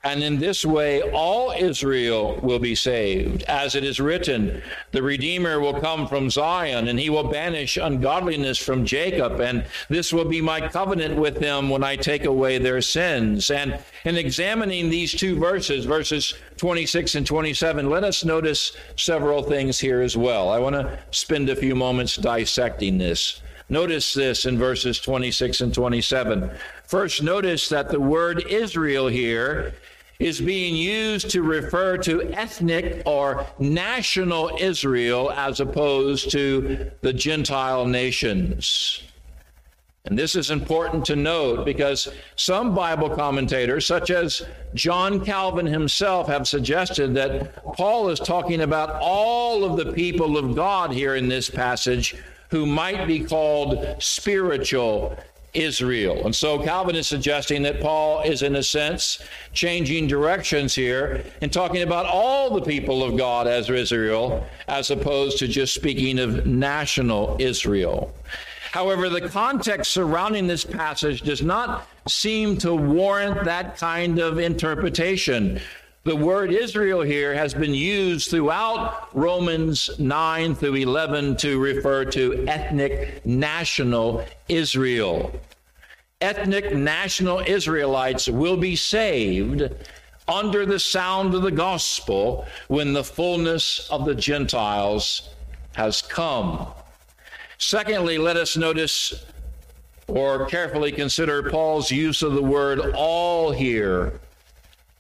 and 0.04 0.24
in 0.24 0.40
this 0.40 0.66
way, 0.66 1.04
all 1.12 1.52
Israel 1.52 2.40
will 2.42 2.58
be 2.58 2.74
saved. 2.74 3.44
As 3.44 3.76
it 3.76 3.84
is 3.84 4.00
written, 4.00 4.64
the 4.92 5.04
Redeemer 5.04 5.60
will 5.60 5.80
come 5.80 6.08
from 6.08 6.32
Zion, 6.32 6.88
and 6.88 7.00
he 7.00 7.12
will 7.12 7.26
banish 7.30 7.78
ungodliness 7.78 8.58
from 8.58 8.84
Jacob. 8.84 9.40
And 9.40 9.64
this 9.90 10.12
will 10.12 10.26
be 10.26 10.42
my 10.42 10.68
covenant 10.68 11.18
with 11.18 11.40
them 11.40 11.70
when 11.70 11.84
I 11.84 11.98
take 11.98 12.26
away 12.26 12.58
their 12.58 12.82
sins. 12.82 13.52
And 13.52 13.78
in 14.04 14.18
examining 14.18 14.90
these 14.90 15.14
two 15.14 15.38
verses, 15.38 15.86
verses 15.86 16.34
26 16.58 17.14
and 17.14 17.28
27, 17.28 17.88
let 17.88 18.04
us 18.04 18.26
notice 18.26 18.76
several 18.96 19.44
things 19.44 19.80
here 19.80 20.02
as 20.02 20.18
well. 20.18 20.50
I 20.50 20.58
want 20.58 20.74
to 20.74 20.98
spend 21.12 21.48
a 21.50 21.56
few 21.56 21.76
moments 21.76 22.16
dissecting 22.16 22.98
this. 22.98 23.40
Notice 23.70 24.16
this 24.16 24.46
in 24.46 24.58
verses 24.58 25.00
26 25.00 25.62
and 25.62 25.74
27. 25.74 26.50
First, 26.86 27.24
notice 27.24 27.70
that 27.70 27.88
the 27.88 28.02
word 28.02 28.46
Israel 28.50 29.08
here 29.08 29.74
is 30.22 30.40
being 30.40 30.76
used 30.76 31.30
to 31.32 31.42
refer 31.42 31.98
to 31.98 32.32
ethnic 32.34 33.02
or 33.06 33.46
national 33.60 34.52
Israel 34.60 35.32
as 35.32 35.60
opposed 35.60 36.32
to 36.32 36.92
the 37.02 37.12
Gentile 37.12 37.86
nations. 37.86 39.04
And 40.06 40.18
this 40.18 40.36
is 40.36 40.50
important 40.50 41.06
to 41.06 41.16
note 41.16 41.64
because 41.64 42.08
some 42.36 42.74
Bible 42.74 43.10
commentators, 43.10 43.86
such 43.86 44.10
as 44.10 44.44
John 44.74 45.24
Calvin 45.24 45.68
himself, 45.68 46.28
have 46.28 46.48
suggested 46.48 47.14
that 47.16 47.64
Paul 47.76 48.10
is 48.10 48.20
talking 48.20 48.62
about 48.62 48.98
all 49.00 49.64
of 49.64 49.78
the 49.78 49.94
people 49.94 50.38
of 50.38 50.56
God 50.56 50.92
here 50.92 51.16
in 51.16 51.30
this 51.30 51.50
passage 51.50 52.16
who 52.50 52.66
might 52.66 53.08
be 53.08 53.20
called 53.20 53.96
spiritual 54.00 55.18
Israel. 55.54 56.26
And 56.26 56.36
so 56.36 56.62
Calvin 56.64 56.96
is 56.96 57.08
suggesting 57.08 57.62
that 57.64 57.82
Paul 57.82 58.22
is, 58.22 58.42
in 58.42 58.56
a 58.56 58.64
sense, 58.64 59.22
changing 59.54 60.08
directions 60.08 60.74
here 60.74 61.24
and 61.42 61.52
talking 61.52 61.82
about 61.82 62.06
all 62.06 62.50
the 62.52 62.62
people 62.62 63.04
of 63.04 63.18
God 63.18 63.48
as 63.48 63.70
Israel, 63.70 64.46
as 64.68 64.92
opposed 64.92 65.38
to 65.40 65.48
just 65.48 65.74
speaking 65.74 66.20
of 66.20 66.46
national 66.46 67.36
Israel. 67.40 68.14
However, 68.72 69.10
the 69.10 69.28
context 69.28 69.92
surrounding 69.92 70.48
this 70.48 70.64
passage 70.64 71.24
does 71.24 71.42
not 71.42 71.88
seem 72.08 72.58
to 72.60 72.74
warrant 72.74 73.44
that 73.44 73.78
kind 73.78 74.20
of 74.20 74.40
interpretation. 74.40 75.60
The 76.04 76.16
word 76.16 76.52
Israel 76.52 77.04
here 77.04 77.36
has 77.36 77.54
been 77.54 77.76
used 77.76 78.32
throughout 78.32 79.16
Romans 79.16 80.00
9 80.00 80.56
through 80.56 80.74
11 80.74 81.38
to 81.38 81.60
refer 81.60 82.06
to 82.06 82.44
ethnic 82.48 83.24
national 83.24 84.26
Israel. 84.50 85.32
Ethnic 86.20 86.74
national 86.74 87.42
Israelites 87.42 88.28
will 88.28 88.58
be 88.58 88.76
saved 88.76 89.70
under 90.28 90.66
the 90.66 90.80
sound 90.80 91.36
of 91.36 91.44
the 91.44 91.52
gospel 91.52 92.48
when 92.68 92.94
the 92.94 93.04
fullness 93.04 93.88
of 93.92 94.04
the 94.06 94.16
Gentiles 94.16 95.30
has 95.76 96.02
come. 96.02 96.66
Secondly, 97.60 98.18
let 98.18 98.38
us 98.38 98.58
notice 98.58 99.24
or 100.08 100.48
carefully 100.48 100.92
consider 100.92 101.52
Paul's 101.52 101.92
use 101.92 102.24
of 102.24 102.34
the 102.34 102.42
word 102.42 102.80
all 102.96 103.52
here 103.52 104.20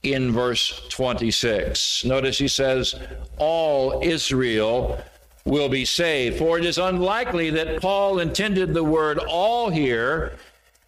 in 0.03 0.31
verse 0.31 0.81
26. 0.89 2.05
Notice 2.05 2.37
he 2.37 2.47
says, 2.47 2.95
All 3.37 4.01
Israel 4.03 4.99
will 5.45 5.69
be 5.69 5.85
saved. 5.85 6.37
For 6.37 6.57
it 6.57 6.65
is 6.65 6.77
unlikely 6.77 7.49
that 7.51 7.81
Paul 7.81 8.19
intended 8.19 8.73
the 8.73 8.83
word 8.83 9.19
all 9.19 9.69
here 9.69 10.33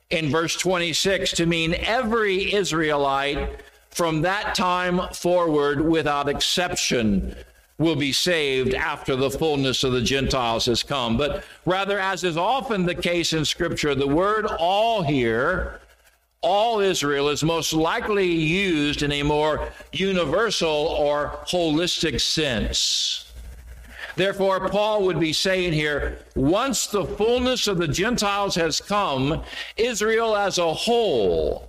in 0.10 0.30
verse 0.30 0.56
26 0.56 1.32
to 1.34 1.46
mean 1.46 1.74
every 1.74 2.54
Israelite 2.54 3.62
from 3.90 4.22
that 4.22 4.56
time 4.56 5.02
forward 5.14 5.82
without 5.82 6.28
exception 6.28 7.36
will 7.80 7.96
be 7.96 8.12
saved 8.12 8.74
after 8.76 9.16
the 9.16 9.30
fullness 9.30 9.84
of 9.84 9.92
the 9.92 10.02
Gentiles 10.02 10.66
has 10.66 10.84
come. 10.84 11.18
But 11.18 11.44
rather, 11.66 12.00
as 12.00 12.24
is 12.24 12.38
often 12.38 12.86
the 12.86 12.96
case 12.96 13.34
in 13.34 13.46
Scripture, 13.46 13.96
the 13.96 14.08
word 14.08 14.46
all 14.46 15.02
here, 15.02 15.82
all 16.44 16.80
Israel, 16.80 17.30
is 17.30 17.44
most 17.44 17.74
likely 17.74 18.30
used 18.30 19.02
in 19.02 19.12
a 19.12 19.24
more 19.24 19.70
universal 19.92 20.70
or 20.70 21.40
holistic 21.48 22.22
sense. 22.22 23.32
Therefore, 24.16 24.70
Paul 24.70 25.06
would 25.06 25.20
be 25.20 25.34
saying 25.34 25.74
here 25.74 26.20
once 26.36 26.86
the 26.86 27.06
fullness 27.06 27.68
of 27.68 27.78
the 27.78 27.88
Gentiles 27.88 28.54
has 28.56 28.80
come, 28.80 29.42
Israel 29.78 30.36
as 30.36 30.60
a 30.60 30.74
whole, 30.74 31.68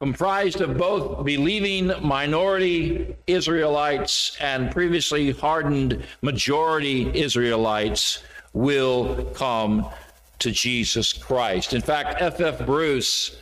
comprised 0.00 0.60
of 0.60 0.76
both 0.76 1.24
believing 1.24 1.90
minority 2.02 3.16
Israelites 3.26 4.36
and 4.40 4.70
previously 4.70 5.30
hardened 5.30 6.04
majority 6.20 7.10
Israelites, 7.18 8.22
will 8.52 9.24
come 9.34 9.88
to 10.44 10.52
Jesus 10.52 11.12
Christ. 11.12 11.72
In 11.72 11.82
fact, 11.82 12.22
F.F. 12.22 12.60
F. 12.60 12.66
Bruce 12.66 13.36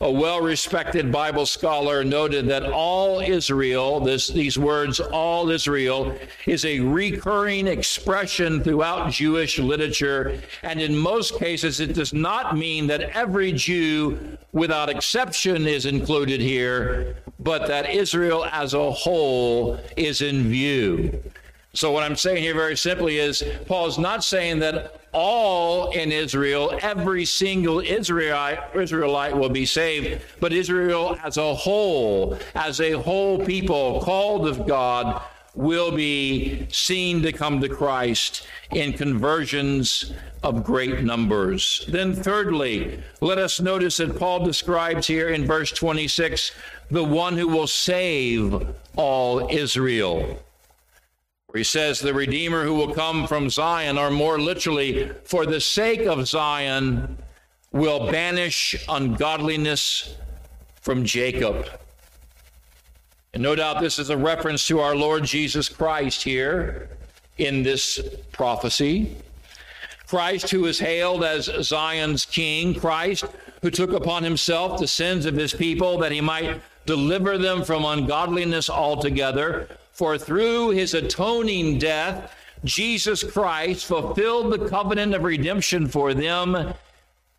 a 0.00 0.10
well 0.10 0.42
respected 0.42 1.10
Bible 1.10 1.46
scholar 1.46 2.04
noted 2.04 2.46
that 2.48 2.70
all 2.70 3.20
Israel, 3.20 3.98
this, 3.98 4.28
these 4.28 4.58
words, 4.58 5.00
all 5.00 5.48
Israel, 5.48 6.14
is 6.44 6.66
a 6.66 6.80
recurring 6.80 7.66
expression 7.66 8.62
throughout 8.62 9.10
Jewish 9.10 9.58
literature. 9.58 10.38
And 10.62 10.82
in 10.82 10.94
most 10.94 11.38
cases, 11.38 11.80
it 11.80 11.94
does 11.94 12.12
not 12.12 12.58
mean 12.58 12.86
that 12.88 13.16
every 13.16 13.52
Jew, 13.52 14.36
without 14.52 14.90
exception, 14.90 15.66
is 15.66 15.86
included 15.86 16.42
here, 16.42 17.16
but 17.40 17.66
that 17.66 17.88
Israel 17.88 18.44
as 18.52 18.74
a 18.74 18.90
whole 18.90 19.80
is 19.96 20.20
in 20.20 20.50
view. 20.50 21.22
So, 21.76 21.92
what 21.92 22.04
I'm 22.04 22.16
saying 22.16 22.42
here 22.42 22.54
very 22.54 22.74
simply 22.74 23.18
is 23.18 23.44
Paul's 23.66 23.98
not 23.98 24.24
saying 24.24 24.60
that 24.60 24.98
all 25.12 25.90
in 25.90 26.10
Israel, 26.10 26.78
every 26.80 27.26
single 27.26 27.80
Israelite, 27.80 28.74
Israelite 28.74 29.36
will 29.36 29.50
be 29.50 29.66
saved, 29.66 30.22
but 30.40 30.54
Israel 30.54 31.18
as 31.22 31.36
a 31.36 31.54
whole, 31.54 32.38
as 32.54 32.80
a 32.80 32.92
whole 32.92 33.44
people 33.44 34.00
called 34.00 34.48
of 34.48 34.66
God, 34.66 35.20
will 35.54 35.94
be 35.94 36.66
seen 36.70 37.20
to 37.20 37.30
come 37.30 37.60
to 37.60 37.68
Christ 37.68 38.46
in 38.70 38.94
conversions 38.94 40.14
of 40.42 40.64
great 40.64 41.02
numbers. 41.02 41.84
Then, 41.90 42.14
thirdly, 42.14 43.02
let 43.20 43.36
us 43.36 43.60
notice 43.60 43.98
that 43.98 44.18
Paul 44.18 44.46
describes 44.46 45.06
here 45.06 45.28
in 45.28 45.44
verse 45.44 45.72
26 45.72 46.52
the 46.90 47.04
one 47.04 47.36
who 47.36 47.48
will 47.48 47.66
save 47.66 48.66
all 48.96 49.48
Israel 49.50 50.42
he 51.56 51.64
says, 51.64 52.00
The 52.00 52.14
Redeemer 52.14 52.64
who 52.64 52.74
will 52.74 52.94
come 52.94 53.26
from 53.26 53.50
Zion, 53.50 53.98
or 53.98 54.10
more 54.10 54.38
literally, 54.38 55.10
for 55.24 55.46
the 55.46 55.60
sake 55.60 56.06
of 56.06 56.26
Zion, 56.28 57.18
will 57.72 58.10
banish 58.10 58.74
ungodliness 58.88 60.14
from 60.80 61.04
Jacob. 61.04 61.68
And 63.34 63.42
no 63.42 63.54
doubt 63.54 63.80
this 63.80 63.98
is 63.98 64.10
a 64.10 64.16
reference 64.16 64.66
to 64.68 64.80
our 64.80 64.96
Lord 64.96 65.24
Jesus 65.24 65.68
Christ 65.68 66.22
here 66.22 66.88
in 67.38 67.62
this 67.62 68.00
prophecy. 68.32 69.16
Christ, 70.06 70.50
who 70.50 70.66
is 70.66 70.78
hailed 70.78 71.24
as 71.24 71.50
Zion's 71.62 72.24
king, 72.24 72.74
Christ, 72.74 73.24
who 73.66 73.70
took 73.72 73.92
upon 73.92 74.22
himself 74.22 74.78
the 74.78 74.86
sins 74.86 75.26
of 75.26 75.34
his 75.34 75.52
people 75.52 75.98
that 75.98 76.12
he 76.12 76.20
might 76.20 76.60
deliver 76.86 77.36
them 77.36 77.64
from 77.64 77.84
ungodliness 77.84 78.70
altogether. 78.70 79.66
For 79.90 80.16
through 80.16 80.70
his 80.70 80.94
atoning 80.94 81.80
death, 81.80 82.32
Jesus 82.62 83.24
Christ 83.24 83.84
fulfilled 83.86 84.52
the 84.52 84.68
covenant 84.68 85.14
of 85.14 85.24
redemption 85.24 85.88
for 85.88 86.14
them, 86.14 86.74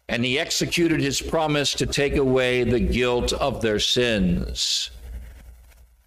and 0.10 0.26
he 0.26 0.38
executed 0.38 1.00
his 1.00 1.22
promise 1.22 1.74
to 1.76 1.86
take 1.86 2.18
away 2.18 2.66
the 2.66 2.82
guilt 2.82 3.32
of 3.32 3.62
their 3.62 3.80
sins. 3.80 4.92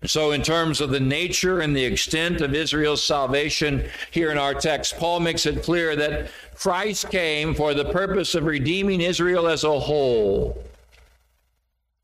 So, 0.06 0.30
in 0.30 0.42
terms 0.42 0.80
of 0.80 0.88
the 0.90 1.00
nature 1.00 1.60
and 1.60 1.76
the 1.76 1.84
extent 1.84 2.40
of 2.40 2.54
Israel's 2.54 3.04
salvation 3.04 3.84
here 4.10 4.30
in 4.30 4.38
our 4.38 4.54
text, 4.54 4.96
Paul 4.96 5.20
makes 5.20 5.44
it 5.44 5.62
clear 5.62 5.94
that 5.94 6.30
Christ 6.54 7.10
came 7.10 7.54
for 7.54 7.74
the 7.74 7.84
purpose 7.84 8.34
of 8.34 8.44
redeeming 8.44 9.02
Israel 9.02 9.46
as 9.46 9.62
a 9.62 9.78
whole. 9.78 10.64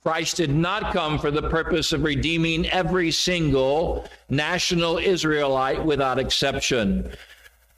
Christ 0.02 0.36
did 0.36 0.50
not 0.50 0.92
come 0.92 1.18
for 1.18 1.30
the 1.30 1.48
purpose 1.48 1.92
of 1.94 2.04
redeeming 2.04 2.68
every 2.68 3.10
single 3.10 4.06
national 4.28 4.98
Israelite 4.98 5.82
without 5.82 6.18
exception, 6.18 7.10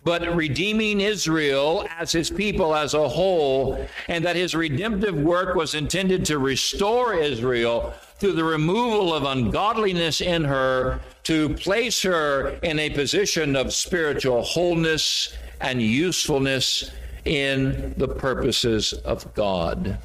but 0.03 0.35
redeeming 0.35 1.01
Israel 1.01 1.87
as 1.97 2.11
his 2.11 2.29
people 2.29 2.75
as 2.75 2.93
a 2.93 3.09
whole, 3.09 3.87
and 4.09 4.25
that 4.25 4.35
his 4.37 4.57
redemptive 4.57 5.15
work 5.15 5.55
was 5.55 5.77
intended 5.77 6.25
to 6.25 6.39
restore 6.39 7.15
Israel 7.15 7.95
through 8.19 8.33
the 8.33 8.45
removal 8.45 9.15
of 9.15 9.25
ungodliness 9.25 10.21
in 10.21 10.45
her 10.45 11.01
to 11.23 11.51
place 11.55 12.03
her 12.03 12.59
in 12.63 12.79
a 12.79 12.91
position 12.91 13.55
of 13.55 13.73
spiritual 13.73 14.43
wholeness 14.43 15.37
and 15.61 15.81
usefulness 15.81 16.91
in 17.25 17.95
the 17.97 18.09
purposes 18.09 18.93
of 18.93 19.33
God. 19.35 19.99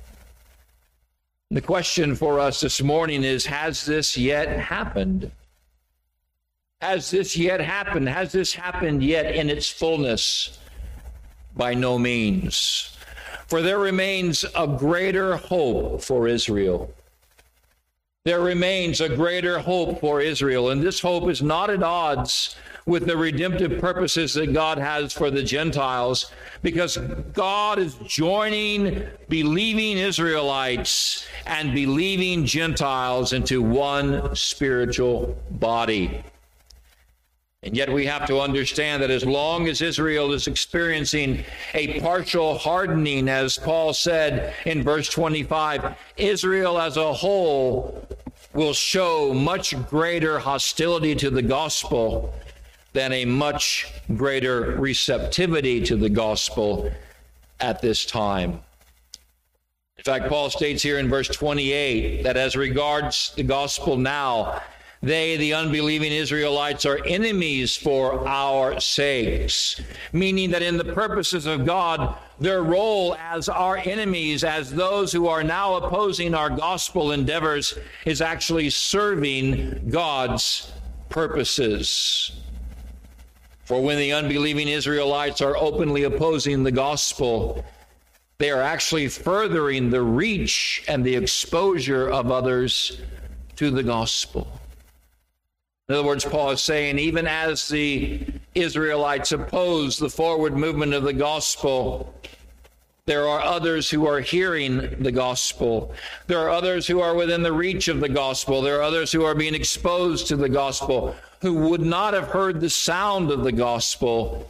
The 1.49 1.62
question 1.62 2.15
for 2.15 2.39
us 2.39 2.62
this 2.62 2.82
morning 2.82 3.23
is 3.23 3.45
Has 3.45 3.86
this 3.86 4.17
yet 4.17 4.60
happened? 4.60 5.32
Has 6.82 7.12
this 7.12 7.38
yet 7.38 7.62
happened? 7.62 8.10
Has 8.10 8.32
this 8.32 8.54
happened 8.54 9.04
yet 9.04 9.36
in 9.36 9.49
its 9.49 9.69
fullness? 9.69 10.60
By 11.56 11.76
no 11.76 11.97
means. 11.99 12.97
For 13.47 13.62
there 13.62 13.80
remains 13.80 14.43
a 14.56 14.67
greater 14.67 15.38
hope 15.38 16.02
for 16.02 16.28
Israel. 16.28 16.91
There 18.25 18.39
remains 18.39 19.01
a 19.01 19.13
greater 19.13 19.59
hope 19.59 19.99
for 19.99 20.21
Israel, 20.21 20.69
and 20.69 20.81
this 20.81 21.01
hope 21.01 21.29
is 21.29 21.41
not 21.41 21.69
at 21.69 21.83
odds 21.83 22.55
with 22.86 23.05
the 23.05 23.17
redemptive 23.17 23.81
purposes 23.81 24.33
that 24.36 24.53
God 24.53 24.77
has 24.77 25.12
for 25.12 25.29
the 25.29 25.43
Gentiles 25.43 26.31
because 26.62 26.95
God 27.33 27.79
is 27.79 27.95
joining 28.07 29.03
believing 29.27 29.97
Israelites 29.97 31.27
and 31.47 31.75
believing 31.75 32.45
Gentiles 32.45 33.33
into 33.33 33.62
one 33.62 34.33
spiritual 34.38 35.38
body. 35.51 36.23
And 37.63 37.78
yet 37.78 37.91
we 37.91 38.06
have 38.06 38.28
to 38.28 38.41
understand 38.41 39.02
that 39.04 39.10
as 39.10 39.26
long 39.26 39.69
as 39.69 39.82
Israel 39.82 40.34
is 40.34 40.47
experiencing 40.47 41.45
a 41.73 41.99
partial 42.02 42.58
hardening, 42.58 43.30
as 43.30 43.58
Paul 43.58 43.93
said 43.93 44.54
in 44.65 44.84
verse 44.84 45.08
25, 45.10 45.95
Israel 46.17 46.80
as 46.80 46.97
a 46.97 47.13
whole 47.13 48.06
will 48.54 48.73
show 48.73 49.34
much 49.34 49.76
greater 49.89 50.39
hostility 50.39 51.15
to 51.15 51.30
the 51.30 51.41
gospel 51.41 52.34
than 52.91 53.13
a 53.13 53.26
much 53.26 53.91
greater 54.15 54.76
receptivity 54.78 55.82
to 55.86 55.95
the 55.95 56.10
gospel 56.10 56.91
at 57.62 57.82
this 57.82 58.06
time. 58.06 58.62
In 59.97 60.04
fact, 60.04 60.28
Paul 60.28 60.49
states 60.49 60.84
here 60.84 60.99
in 60.99 61.10
verse 61.10 61.30
28 61.30 62.23
that 62.23 62.36
as 62.36 62.58
regards 62.58 63.32
the 63.38 63.43
gospel 63.43 63.95
now, 63.95 64.62
they, 65.04 65.36
the 65.36 65.54
unbelieving 65.54 66.13
Israelites, 66.13 66.86
are 66.86 67.04
enemies 67.06 67.76
for 67.76 68.26
our 68.26 68.80
sakes, 68.80 69.82
meaning 70.13 70.50
that 70.52 70.62
in 70.62 70.78
the 70.78 70.94
purposes 70.94 71.46
of 71.46 71.66
God, 71.66 72.16
their 72.39 72.63
role 72.63 73.13
as 73.16 73.50
our 73.50 73.76
enemies, 73.76 74.46
as 74.46 74.72
those 74.72 75.12
who 75.12 75.28
are 75.28 75.44
now 75.44 75.76
opposing 75.76 76.34
our 76.34 76.50
gospel 76.50 77.12
endeavors, 77.12 77.78
is 78.06 78.22
actually 78.22 78.70
serving 78.70 79.89
God's 79.89 80.72
purposes. 81.10 82.32
For 83.66 83.82
when 83.82 83.98
the 83.98 84.13
unbelieving 84.13 84.70
Israelites 84.70 85.42
are 85.42 85.58
openly 85.58 86.04
opposing 86.04 86.63
the 86.63 86.72
gospel, 86.72 87.66
they 88.38 88.52
are 88.52 88.62
actually 88.62 89.10
furthering 89.10 89.89
the 89.89 90.02
reach 90.02 90.86
and 90.88 91.04
the 91.04 91.16
exposure 91.16 92.08
of 92.10 92.32
others 92.32 93.02
to 93.58 93.70
the 93.70 93.84
gospel. 93.84 94.62
In 95.89 95.96
other 95.96 96.08
words, 96.08 96.24
Paul 96.24 96.52
is 96.52 96.63
saying, 96.63 96.98
even 96.98 97.28
as 97.28 97.67
the 97.67 98.22
Israelites 98.56 99.34
oppose 99.34 99.98
the 99.98 100.10
forward 100.10 100.56
movement 100.56 100.93
of 100.93 101.04
the 101.04 101.12
gospel, 101.12 102.13
there 103.06 103.28
are 103.28 103.41
others 103.41 103.89
who 103.89 104.08
are 104.08 104.22
hearing 104.22 105.04
the 105.04 105.12
gospel. 105.12 105.93
There 106.28 106.39
are 106.39 106.50
others 106.50 106.88
who 106.88 107.02
are 107.02 107.15
within 107.15 107.43
the 107.43 107.52
reach 107.52 107.89
of 107.89 108.00
the 108.00 108.08
gospel. 108.08 108.62
There 108.62 108.80
are 108.80 108.84
others 108.84 109.12
who 109.12 109.26
are 109.26 109.36
being 109.36 109.56
exposed 109.56 110.28
to 110.28 110.38
the 110.38 110.48
gospel 110.48 111.17
who 111.41 111.54
would 111.54 111.82
not 111.82 112.13
have 112.13 112.30
heard 112.30 112.62
the 112.62 112.69
sound 112.69 113.30
of 113.30 113.43
the 113.43 113.52
gospel 113.52 114.50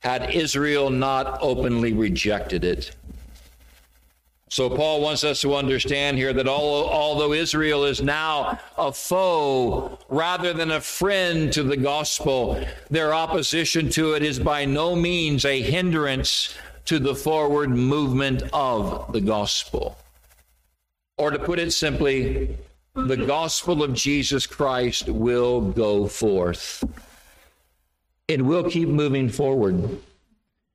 had 0.00 0.34
Israel 0.34 0.90
not 0.90 1.38
openly 1.40 1.92
rejected 1.92 2.64
it. 2.64 2.90
So 4.54 4.70
Paul 4.70 5.00
wants 5.00 5.24
us 5.24 5.40
to 5.40 5.56
understand 5.56 6.16
here 6.16 6.32
that 6.32 6.46
all, 6.46 6.88
although 6.88 7.32
Israel 7.32 7.82
is 7.86 8.00
now 8.00 8.60
a 8.78 8.92
foe 8.92 9.98
rather 10.08 10.52
than 10.52 10.70
a 10.70 10.80
friend 10.80 11.52
to 11.52 11.64
the 11.64 11.76
gospel, 11.76 12.64
their 12.88 13.12
opposition 13.12 13.90
to 13.90 14.12
it 14.12 14.22
is 14.22 14.38
by 14.38 14.64
no 14.64 14.94
means 14.94 15.44
a 15.44 15.60
hindrance 15.60 16.54
to 16.84 17.00
the 17.00 17.16
forward 17.16 17.70
movement 17.70 18.44
of 18.52 19.12
the 19.12 19.20
gospel. 19.20 19.98
Or 21.18 21.32
to 21.32 21.38
put 21.40 21.58
it 21.58 21.72
simply, 21.72 22.56
the 22.94 23.16
gospel 23.16 23.82
of 23.82 23.92
Jesus 23.92 24.46
Christ 24.46 25.08
will 25.08 25.62
go 25.62 26.06
forth. 26.06 26.84
It 28.28 28.40
will 28.40 28.70
keep 28.70 28.88
moving 28.88 29.30
forward. 29.30 29.98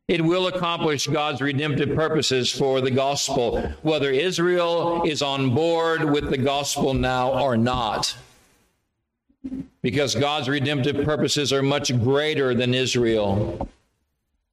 It 0.10 0.26
will 0.26 0.48
accomplish 0.48 1.06
God's 1.06 1.40
redemptive 1.40 1.96
purposes 1.96 2.52
for 2.52 2.82
the 2.82 2.90
gospel, 2.90 3.62
whether 3.84 4.10
Israel 4.10 5.04
is 5.06 5.22
on 5.22 5.54
board 5.54 6.04
with 6.04 6.32
the 6.32 6.38
gospel 6.38 6.96
now 6.96 7.40
or 7.40 7.56
not. 7.56 8.18
Because 9.84 10.16
God's 10.16 10.50
redemptive 10.50 11.06
purposes 11.06 11.54
are 11.54 11.62
much 11.62 11.96
greater 12.04 12.56
than 12.56 12.74
Israel. 12.74 13.70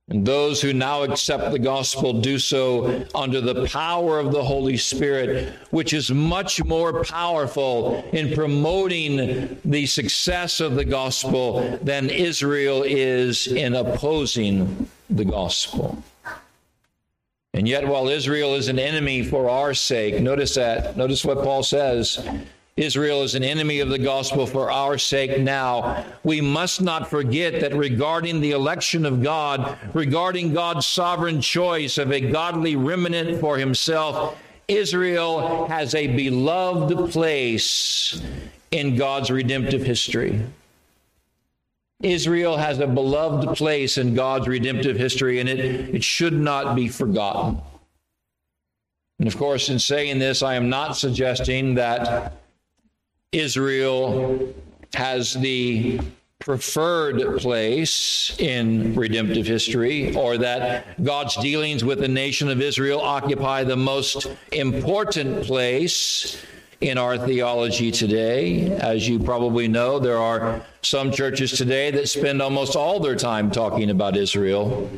And 0.09 0.25
those 0.25 0.62
who 0.62 0.73
now 0.73 1.03
accept 1.03 1.51
the 1.51 1.59
gospel 1.59 2.21
do 2.21 2.38
so 2.38 3.05
under 3.12 3.40
the 3.40 3.66
power 3.66 4.21
of 4.21 4.31
the 4.31 4.45
Holy 4.45 4.77
Spirit, 4.77 5.53
which 5.71 5.92
is 5.92 6.12
much 6.12 6.62
more 6.64 7.03
powerful 7.03 8.05
in 8.12 8.33
promoting 8.33 9.59
the 9.64 9.85
success 9.87 10.61
of 10.61 10.77
the 10.77 10.85
gospel 10.85 11.77
than 11.83 12.09
Israel 12.09 12.85
is 12.85 13.49
in 13.49 13.75
opposing 13.75 14.88
the 15.11 15.25
gospel. 15.25 16.01
And 17.53 17.66
yet, 17.66 17.88
while 17.88 18.09
Israel 18.09 18.55
is 18.55 18.69
an 18.69 18.79
enemy 18.79 19.25
for 19.25 19.49
our 19.49 19.75
sake, 19.75 20.23
notice 20.23 20.55
that. 20.55 20.97
Notice 20.97 21.25
what 21.25 21.42
Paul 21.42 21.64
says 21.64 22.25
Israel 22.77 23.23
is 23.23 23.35
an 23.35 23.43
enemy 23.43 23.81
of 23.81 23.89
the 23.89 23.99
gospel 23.99 24.47
for 24.47 24.71
our 24.71 24.99
sake 24.99 25.41
now. 25.41 26.05
We 26.25 26.43
must 26.43 26.83
not 26.83 27.09
forget 27.09 27.61
that 27.61 27.75
regarding 27.75 28.41
the 28.41 28.51
election 28.51 29.07
of 29.07 29.23
God, 29.23 29.79
regarding 29.95 30.53
God's 30.53 30.87
sovereign 30.87 31.41
choice 31.41 31.97
of 31.97 32.12
a 32.12 32.21
godly 32.21 32.77
remnant 32.77 33.41
for 33.41 33.57
himself, 33.57 34.39
Israel 34.69 35.67
has 35.69 35.95
a 35.95 36.07
beloved 36.07 37.12
place 37.12 38.21
in 38.71 38.97
God's 38.97 39.31
redemptive 39.31 39.83
history. 39.83 40.43
Israel 42.03 42.59
has 42.59 42.79
a 42.79 42.87
beloved 42.87 43.57
place 43.57 43.97
in 43.97 44.15
God's 44.15 44.49
redemptive 44.49 44.99
history, 44.99 45.41
and 45.41 45.49
it, 45.49 45.95
it 45.95 46.05
should 46.05 46.35
not 46.35 46.77
be 46.77 46.89
forgotten. 46.89 47.59
And 49.19 49.27
of 49.27 49.39
course, 49.39 49.71
in 49.71 49.79
saying 49.79 50.19
this, 50.19 50.43
I 50.43 50.57
am 50.57 50.69
not 50.69 50.95
suggesting 50.95 51.77
that 51.77 52.35
Israel 53.33 54.55
has 54.95 55.35
the 55.35 56.01
preferred 56.39 57.39
place 57.39 58.37
in 58.39 58.95
redemptive 58.95 59.47
history, 59.47 60.15
or 60.15 60.39
that 60.39 61.03
God's 61.03 61.35
dealings 61.37 61.83
with 61.83 61.99
the 61.99 62.09
nation 62.09 62.49
of 62.49 62.61
Israel 62.61 63.01
occupy 63.01 63.65
the 63.65 63.77
most 63.77 64.29
important 64.53 65.45
place 65.45 66.41
in 66.81 66.99
our 66.99 67.19
theology 67.19 67.91
today. 67.91 68.71
As 68.77 69.09
you 69.09 69.19
probably 69.19 69.67
know, 69.67 69.99
there 69.99 70.19
are 70.19 70.62
some 70.83 71.11
churches 71.11 71.53
today 71.53 71.91
that 71.91 72.09
spend 72.09 72.41
almost 72.41 72.77
all 72.77 73.01
their 73.01 73.17
time 73.17 73.51
talking 73.51 73.91
about 73.91 74.17
Israel 74.17 74.89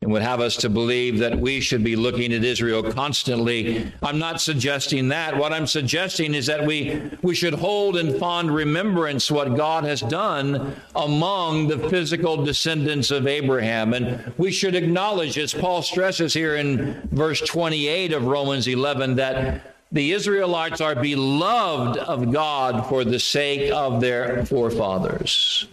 and 0.00 0.12
would 0.12 0.22
have 0.22 0.40
us 0.40 0.56
to 0.56 0.68
believe 0.68 1.18
that 1.18 1.38
we 1.38 1.60
should 1.60 1.82
be 1.82 1.96
looking 1.96 2.32
at 2.32 2.44
Israel 2.44 2.84
constantly. 2.92 3.92
I'm 4.00 4.18
not 4.18 4.40
suggesting 4.40 5.08
that. 5.08 5.36
What 5.36 5.52
I'm 5.52 5.66
suggesting 5.66 6.34
is 6.34 6.46
that 6.46 6.64
we, 6.64 7.10
we 7.22 7.34
should 7.34 7.54
hold 7.54 7.96
in 7.96 8.16
fond 8.18 8.54
remembrance 8.54 9.28
what 9.28 9.56
God 9.56 9.82
has 9.84 10.00
done 10.00 10.76
among 10.94 11.66
the 11.66 11.88
physical 11.88 12.44
descendants 12.44 13.10
of 13.10 13.26
Abraham. 13.26 13.92
And 13.92 14.32
we 14.38 14.52
should 14.52 14.76
acknowledge, 14.76 15.36
as 15.36 15.52
Paul 15.52 15.82
stresses 15.82 16.32
here 16.32 16.54
in 16.54 17.08
verse 17.10 17.40
28 17.40 18.12
of 18.12 18.24
Romans 18.24 18.68
11, 18.68 19.16
that 19.16 19.74
the 19.90 20.12
Israelites 20.12 20.80
are 20.80 20.94
beloved 20.94 21.98
of 21.98 22.30
God 22.32 22.86
for 22.88 23.04
the 23.04 23.18
sake 23.18 23.72
of 23.72 24.00
their 24.00 24.46
forefathers. 24.46 25.66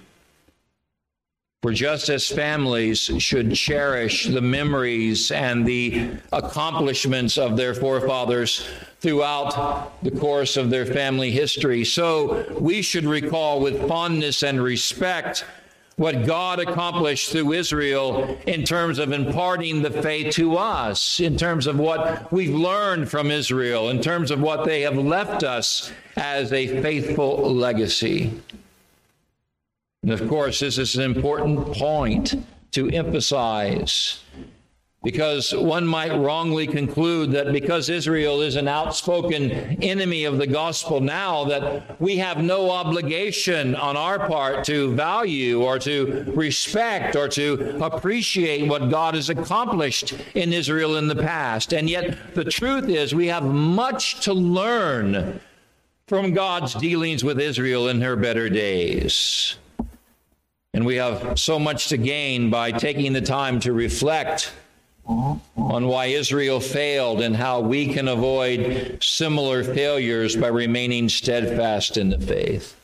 For 1.66 1.74
just 1.74 2.10
as 2.10 2.30
families 2.30 3.10
should 3.18 3.56
cherish 3.56 4.28
the 4.28 4.40
memories 4.40 5.32
and 5.32 5.66
the 5.66 6.12
accomplishments 6.32 7.40
of 7.40 7.58
their 7.58 7.74
forefathers 7.74 8.68
throughout 9.00 9.92
the 10.04 10.12
course 10.12 10.58
of 10.58 10.70
their 10.70 10.86
family 10.86 11.32
history, 11.32 11.84
so 11.84 12.46
we 12.60 12.84
should 12.84 13.06
recall 13.06 13.62
with 13.62 13.88
fondness 13.88 14.44
and 14.44 14.62
respect 14.62 15.44
what 15.96 16.28
God 16.28 16.60
accomplished 16.60 17.32
through 17.32 17.54
Israel 17.54 18.38
in 18.46 18.64
terms 18.64 19.00
of 19.00 19.12
imparting 19.12 19.82
the 19.82 19.90
faith 19.90 20.36
to 20.36 20.58
us, 20.58 21.20
in 21.20 21.36
terms 21.36 21.66
of 21.66 21.80
what 21.80 22.32
we've 22.32 22.54
learned 22.54 23.10
from 23.10 23.32
Israel, 23.32 23.90
in 23.90 24.02
terms 24.02 24.30
of 24.30 24.40
what 24.40 24.66
they 24.66 24.82
have 24.82 25.00
left 25.00 25.44
us 25.44 25.92
as 26.16 26.54
a 26.54 26.80
faithful 26.84 27.52
legacy. 27.52 28.40
And 30.06 30.14
of 30.14 30.30
course, 30.30 30.60
this 30.60 30.78
is 30.78 30.96
an 30.98 31.02
important 31.02 31.74
point 31.74 32.36
to 32.74 32.88
emphasize 32.92 34.20
because 35.02 35.52
one 35.52 35.84
might 35.84 36.16
wrongly 36.16 36.68
conclude 36.68 37.32
that 37.32 37.52
because 37.52 37.90
Israel 37.90 38.42
is 38.42 38.56
an 38.56 38.68
outspoken 38.68 39.52
enemy 39.82 40.26
of 40.26 40.38
the 40.38 40.46
gospel 40.46 41.00
now, 41.00 41.46
that 41.46 42.00
we 42.00 42.18
have 42.18 42.38
no 42.38 42.70
obligation 42.70 43.74
on 43.74 43.98
our 43.98 44.28
part 44.28 44.64
to 44.66 44.94
value 44.94 45.64
or 45.64 45.80
to 45.80 46.32
respect 46.36 47.16
or 47.16 47.28
to 47.30 47.84
appreciate 47.84 48.68
what 48.68 48.92
God 48.92 49.16
has 49.16 49.32
accomplished 49.32 50.14
in 50.36 50.54
Israel 50.54 50.98
in 50.98 51.08
the 51.08 51.16
past. 51.16 51.74
And 51.74 51.90
yet, 51.90 52.36
the 52.36 52.46
truth 52.46 52.90
is, 52.90 53.16
we 53.16 53.26
have 53.26 53.44
much 53.44 54.22
to 54.26 54.34
learn 54.34 55.40
from 56.06 56.32
God's 56.32 56.76
dealings 56.76 57.24
with 57.24 57.40
Israel 57.40 57.88
in 57.88 58.02
her 58.02 58.16
better 58.16 58.50
days. 58.50 59.58
And 60.76 60.86
we 60.86 60.98
have 60.98 61.40
so 61.40 61.58
much 61.58 61.88
to 61.88 61.96
gain 61.96 62.50
by 62.50 62.74
taking 62.74 63.14
the 63.14 63.22
time 63.22 63.62
to 63.62 63.72
reflect 63.72 64.52
on 65.08 65.88
why 65.88 66.08
Israel 66.08 66.60
failed 66.60 67.22
and 67.22 67.34
how 67.34 67.62
we 67.62 67.94
can 67.94 68.10
avoid 68.10 68.98
similar 69.02 69.64
failures 69.64 70.36
by 70.36 70.48
remaining 70.48 71.08
steadfast 71.08 71.96
in 71.96 72.10
the 72.10 72.20
faith. 72.20 72.76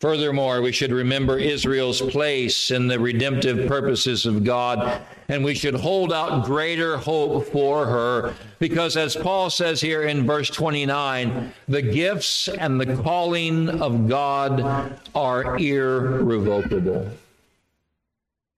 Furthermore, 0.00 0.62
we 0.62 0.72
should 0.72 0.92
remember 0.92 1.38
Israel's 1.38 2.00
place 2.00 2.70
in 2.70 2.86
the 2.86 2.98
redemptive 2.98 3.68
purposes 3.68 4.24
of 4.24 4.44
God, 4.44 5.02
and 5.28 5.44
we 5.44 5.54
should 5.54 5.74
hold 5.74 6.10
out 6.10 6.46
greater 6.46 6.96
hope 6.96 7.46
for 7.48 7.84
her, 7.84 8.34
because 8.58 8.96
as 8.96 9.14
Paul 9.14 9.50
says 9.50 9.78
here 9.78 10.04
in 10.04 10.26
verse 10.26 10.48
29, 10.48 11.52
the 11.68 11.82
gifts 11.82 12.48
and 12.48 12.80
the 12.80 12.96
calling 13.02 13.68
of 13.68 14.08
God 14.08 14.98
are 15.14 15.58
irrevocable. 15.58 17.10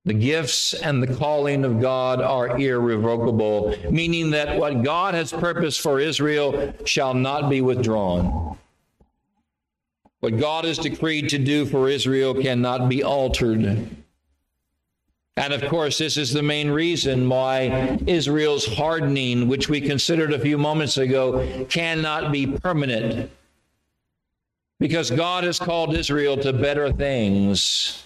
The 0.05 0.15
gifts 0.15 0.75
and 0.75 1.03
the 1.03 1.13
calling 1.13 1.65
of 1.65 1.81
God 1.81 2.21
are 2.21 2.57
irrevocable, 2.57 3.77
meaning 3.91 4.31
that 4.31 4.59
what 4.59 4.85
God 4.85 5.15
has 5.15 5.33
purposed 5.33 5.81
for 5.81 5.99
Israel 5.99 6.73
shall 6.85 7.15
not 7.15 7.51
be 7.51 7.61
withdrawn. 7.61 8.59
What 10.23 10.39
God 10.39 10.65
has 10.67 10.79
decreed 10.79 11.31
to 11.31 11.39
do 11.39 11.67
for 11.67 11.89
Israel 11.89 12.33
cannot 12.33 12.89
be 12.89 13.03
altered. 13.03 13.89
And 15.37 15.53
of 15.53 15.69
course, 15.69 15.99
this 15.99 16.17
is 16.17 16.33
the 16.33 16.45
main 16.45 16.71
reason 16.71 17.29
why 17.29 17.99
Israel's 18.07 18.65
hardening, 18.65 19.49
which 19.49 19.69
we 19.69 19.81
considered 19.81 20.33
a 20.33 20.39
few 20.39 20.57
moments 20.57 20.97
ago, 20.97 21.67
cannot 21.69 22.31
be 22.31 22.47
permanent. 22.47 23.33
Because 24.79 25.11
God 25.11 25.43
has 25.43 25.59
called 25.59 25.97
Israel 25.97 26.37
to 26.37 26.53
better 26.53 26.93
things 26.93 28.05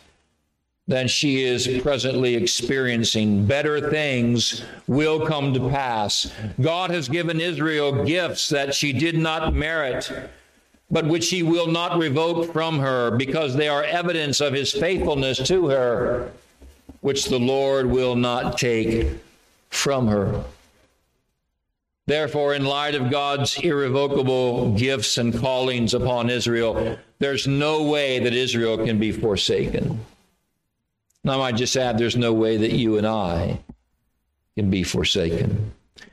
than 0.88 1.09
she 1.09 1.42
is 1.42 1.68
presently 1.83 2.35
experiencing. 2.35 3.44
Better 3.44 3.90
things 3.90 4.64
will 4.87 5.26
come 5.26 5.52
to 5.52 5.68
pass. 5.68 6.33
God 6.62 6.88
has 6.88 7.11
given 7.11 7.42
Israel 7.42 8.07
gifts 8.07 8.48
that 8.48 8.74
she 8.74 8.94
did 8.94 9.18
not 9.18 9.55
merit 9.55 10.11
but 10.90 11.07
which 11.07 11.31
he 11.31 11.42
will 11.42 11.66
not 11.66 11.99
revoke 11.99 12.53
from 12.53 12.79
her, 12.79 13.11
because 13.11 13.55
they 13.55 13.68
are 13.68 13.83
evidence 13.83 14.40
of 14.40 14.53
his 14.53 14.72
faithfulness 14.72 15.38
to 15.38 15.68
her, 15.68 16.31
which 17.01 17.27
the 17.27 17.38
Lord 17.38 17.87
will 17.87 18.14
not 18.14 18.59
take 18.59 19.09
from 19.68 20.07
her. 20.09 20.44
Therefore, 22.07 22.55
in 22.55 22.64
light 22.64 22.94
of 22.94 23.11
God's 23.11 23.59
irrevocable 23.59 24.72
gifts 24.75 25.18
and 25.18 25.37
callings 25.37 25.92
upon 25.92 26.31
Israel, 26.31 26.96
there's 27.18 27.49
no 27.49 27.83
way 27.83 28.20
that 28.20 28.33
Israel 28.33 28.79
can 28.85 28.99
be 29.01 29.11
forsaken. 29.11 30.01
Now, 31.25 31.35
I 31.35 31.37
might 31.38 31.57
just 31.57 31.77
add, 31.77 31.99
there's 31.99 32.16
no 32.16 32.33
way 32.33 32.57
that 32.59 32.70
you 32.70 32.96
and 32.96 33.07
I 33.07 33.59
can 34.57 34.70
be 34.70 34.85
forsaken. 34.85 35.72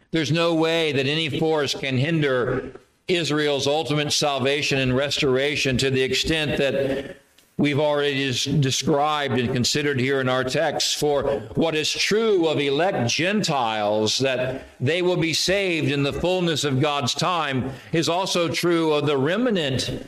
There's 0.10 0.32
no 0.32 0.56
way 0.56 0.92
that 0.94 1.06
any 1.06 1.30
force 1.30 1.76
can 1.76 1.98
hinder 1.98 2.72
Israel's 3.08 3.68
ultimate 3.68 4.14
salvation 4.14 4.80
and 4.80 4.96
restoration 4.96 5.78
to 5.78 5.90
the 5.90 6.02
extent 6.02 6.58
that 6.58 7.18
we've 7.58 7.80
already 7.80 8.32
described 8.60 9.38
and 9.40 9.54
considered 9.54 10.00
here 10.00 10.22
in 10.22 10.30
our 10.30 10.44
text. 10.44 10.98
For 10.98 11.24
what 11.56 11.76
is 11.76 11.92
true 11.92 12.48
of 12.48 12.60
elect 12.60 13.10
Gentiles, 13.10 14.18
that 14.20 14.66
they 14.80 15.02
will 15.02 15.18
be 15.18 15.34
saved 15.34 15.92
in 15.92 16.04
the 16.04 16.14
fullness 16.14 16.64
of 16.64 16.82
God's 16.82 17.14
time, 17.14 17.72
is 17.92 18.10
also 18.10 18.48
true 18.48 18.94
of 18.94 19.06
the 19.06 19.18
remnant 19.18 20.08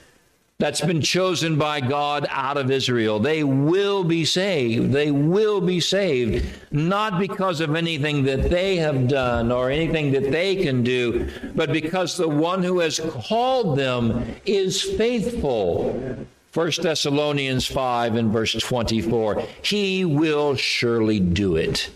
that's 0.58 0.80
been 0.80 1.02
chosen 1.02 1.58
by 1.58 1.82
God 1.82 2.26
out 2.30 2.56
of 2.56 2.72
Israel. 2.72 3.20
They 3.20 3.44
will 3.44 4.06
be 4.06 4.24
saved. 4.24 4.94
They 4.94 5.12
will 5.12 5.60
be 5.60 5.82
saved, 5.82 6.46
not 6.72 7.20
because 7.20 7.60
of 7.60 7.76
anything 7.76 8.24
that 8.24 8.50
they 8.50 8.78
have 8.78 9.10
done 9.10 9.52
or 9.52 9.70
anything 9.70 10.14
that 10.14 10.32
they 10.32 10.56
can 10.56 10.82
do, 10.82 11.30
but 11.56 11.74
because 11.74 12.16
the 12.16 12.30
one 12.30 12.64
who 12.64 12.80
has 12.80 13.02
called 13.02 13.78
them 13.78 14.36
is 14.46 14.82
faithful. 14.82 16.18
1 16.54 16.72
Thessalonians 16.82 17.66
5 17.68 18.16
and 18.16 18.32
verse 18.32 18.54
24. 18.54 19.44
He 19.62 20.06
will 20.06 20.56
surely 20.56 21.20
do 21.20 21.58
it. 21.58 21.90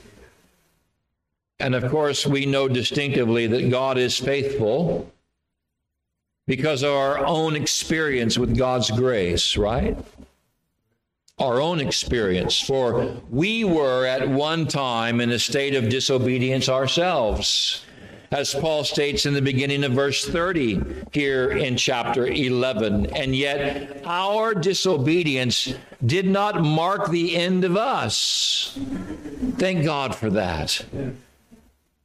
And 1.62 1.76
of 1.76 1.90
course, 1.90 2.26
we 2.26 2.46
know 2.46 2.68
distinctively 2.68 3.48
that 3.48 3.70
God 3.70 3.98
is 3.98 4.18
faithful 4.18 5.10
because 6.50 6.82
of 6.82 6.92
our 6.92 7.24
own 7.28 7.56
experience 7.56 8.36
with 8.36 8.58
God's 8.58 8.90
grace, 8.90 9.56
right? 9.56 9.96
Our 11.38 11.62
own 11.62 11.80
experience. 11.80 12.60
For 12.60 13.22
we 13.30 13.64
were 13.64 14.08
at 14.08 14.28
one 14.28 14.66
time 14.66 15.22
in 15.22 15.30
a 15.30 15.38
state 15.38 15.76
of 15.76 15.90
disobedience 15.90 16.68
ourselves, 16.68 17.86
as 18.32 18.56
Paul 18.56 18.84
states 18.84 19.28
in 19.28 19.36
the 19.36 19.44
beginning 19.44 19.84
of 19.84 19.92
verse 19.92 20.26
30 20.26 20.82
here 21.12 21.52
in 21.52 21.78
chapter 21.78 22.26
11. 22.26 23.16
And 23.16 23.36
yet 23.36 24.02
our 24.04 24.56
disobedience 24.56 25.76
did 26.04 26.26
not 26.26 26.64
mark 26.64 27.12
the 27.12 27.36
end 27.36 27.64
of 27.64 27.78
us. 27.78 28.76
Thank 29.60 29.86
God 29.86 30.16
for 30.16 30.32
that. 30.32 30.84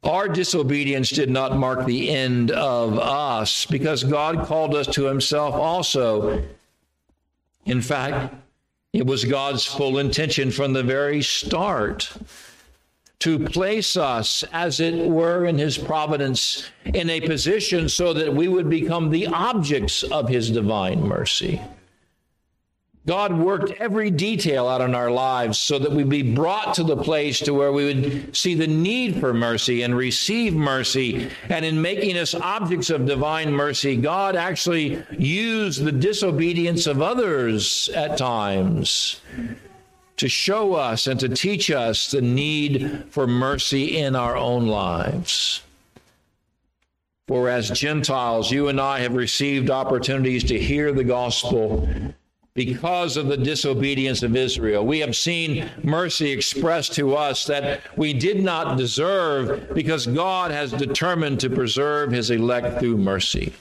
Our 0.04 0.28
disobedience 0.28 1.10
did 1.10 1.30
not 1.30 1.56
mark 1.56 1.86
the 1.86 2.10
end 2.10 2.50
of 2.50 2.98
us 2.98 3.64
because 3.66 4.04
God 4.04 4.46
called 4.46 4.74
us 4.74 4.86
to 4.88 5.04
himself 5.04 5.54
also. 5.54 6.42
In 7.64 7.80
fact, 7.80 8.34
it 8.92 9.06
was 9.06 9.24
God's 9.24 9.64
full 9.64 9.98
intention 9.98 10.50
from 10.50 10.72
the 10.72 10.82
very 10.82 11.22
start 11.22 12.12
to 13.20 13.38
place 13.38 13.96
us, 13.96 14.44
as 14.52 14.80
it 14.80 15.08
were, 15.08 15.46
in 15.46 15.56
his 15.56 15.78
providence 15.78 16.70
in 16.84 17.08
a 17.08 17.22
position 17.22 17.88
so 17.88 18.12
that 18.12 18.34
we 18.34 18.48
would 18.48 18.68
become 18.68 19.10
the 19.10 19.26
objects 19.28 20.02
of 20.02 20.28
his 20.28 20.50
divine 20.50 21.00
mercy. 21.00 21.60
God 23.06 23.36
worked 23.36 23.70
every 23.72 24.10
detail 24.10 24.66
out 24.66 24.80
in 24.80 24.94
our 24.94 25.10
lives 25.10 25.58
so 25.58 25.78
that 25.78 25.92
we'd 25.92 26.08
be 26.08 26.22
brought 26.22 26.74
to 26.74 26.82
the 26.82 26.96
place 26.96 27.38
to 27.40 27.52
where 27.52 27.70
we 27.70 27.84
would 27.84 28.34
see 28.34 28.54
the 28.54 28.66
need 28.66 29.20
for 29.20 29.34
mercy 29.34 29.82
and 29.82 29.94
receive 29.94 30.54
mercy. 30.54 31.28
And 31.50 31.66
in 31.66 31.82
making 31.82 32.16
us 32.16 32.34
objects 32.34 32.88
of 32.88 33.04
divine 33.04 33.52
mercy, 33.52 33.96
God 33.96 34.36
actually 34.36 35.04
used 35.18 35.84
the 35.84 35.92
disobedience 35.92 36.86
of 36.86 37.02
others 37.02 37.90
at 37.90 38.16
times 38.16 39.20
to 40.16 40.28
show 40.28 40.74
us 40.74 41.06
and 41.06 41.20
to 41.20 41.28
teach 41.28 41.70
us 41.70 42.10
the 42.10 42.22
need 42.22 43.04
for 43.10 43.26
mercy 43.26 43.98
in 43.98 44.16
our 44.16 44.36
own 44.36 44.66
lives. 44.66 45.60
For 47.26 47.50
as 47.50 47.68
Gentiles, 47.68 48.50
you 48.50 48.68
and 48.68 48.80
I 48.80 49.00
have 49.00 49.14
received 49.14 49.68
opportunities 49.68 50.44
to 50.44 50.58
hear 50.58 50.92
the 50.92 51.04
gospel 51.04 51.88
because 52.54 53.16
of 53.16 53.26
the 53.26 53.36
disobedience 53.36 54.22
of 54.22 54.36
Israel. 54.36 54.86
We 54.86 55.00
have 55.00 55.16
seen 55.16 55.68
mercy 55.82 56.30
expressed 56.30 56.94
to 56.94 57.16
us 57.16 57.44
that 57.46 57.80
we 57.98 58.12
did 58.12 58.42
not 58.44 58.78
deserve 58.78 59.74
because 59.74 60.06
God 60.06 60.52
has 60.52 60.70
determined 60.70 61.40
to 61.40 61.50
preserve 61.50 62.12
his 62.12 62.30
elect 62.30 62.78
through 62.78 62.96
mercy. 62.98 63.52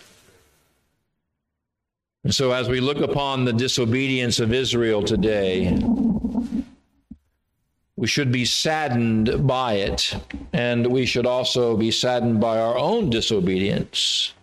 And 2.24 2.34
so, 2.34 2.52
as 2.52 2.70
we 2.70 2.80
look 2.80 3.00
upon 3.00 3.44
the 3.44 3.52
disobedience 3.52 4.40
of 4.40 4.54
Israel 4.54 5.04
today, 5.04 5.78
we 7.98 8.08
should 8.08 8.32
be 8.32 8.46
saddened 8.46 9.46
by 9.46 9.74
it, 9.74 10.16
and 10.54 10.88
we 10.88 11.06
should 11.06 11.26
also 11.26 11.76
be 11.76 11.92
saddened 11.92 12.40
by 12.40 12.60
our 12.60 12.78
own 12.78 13.10
disobedience. 13.10 14.34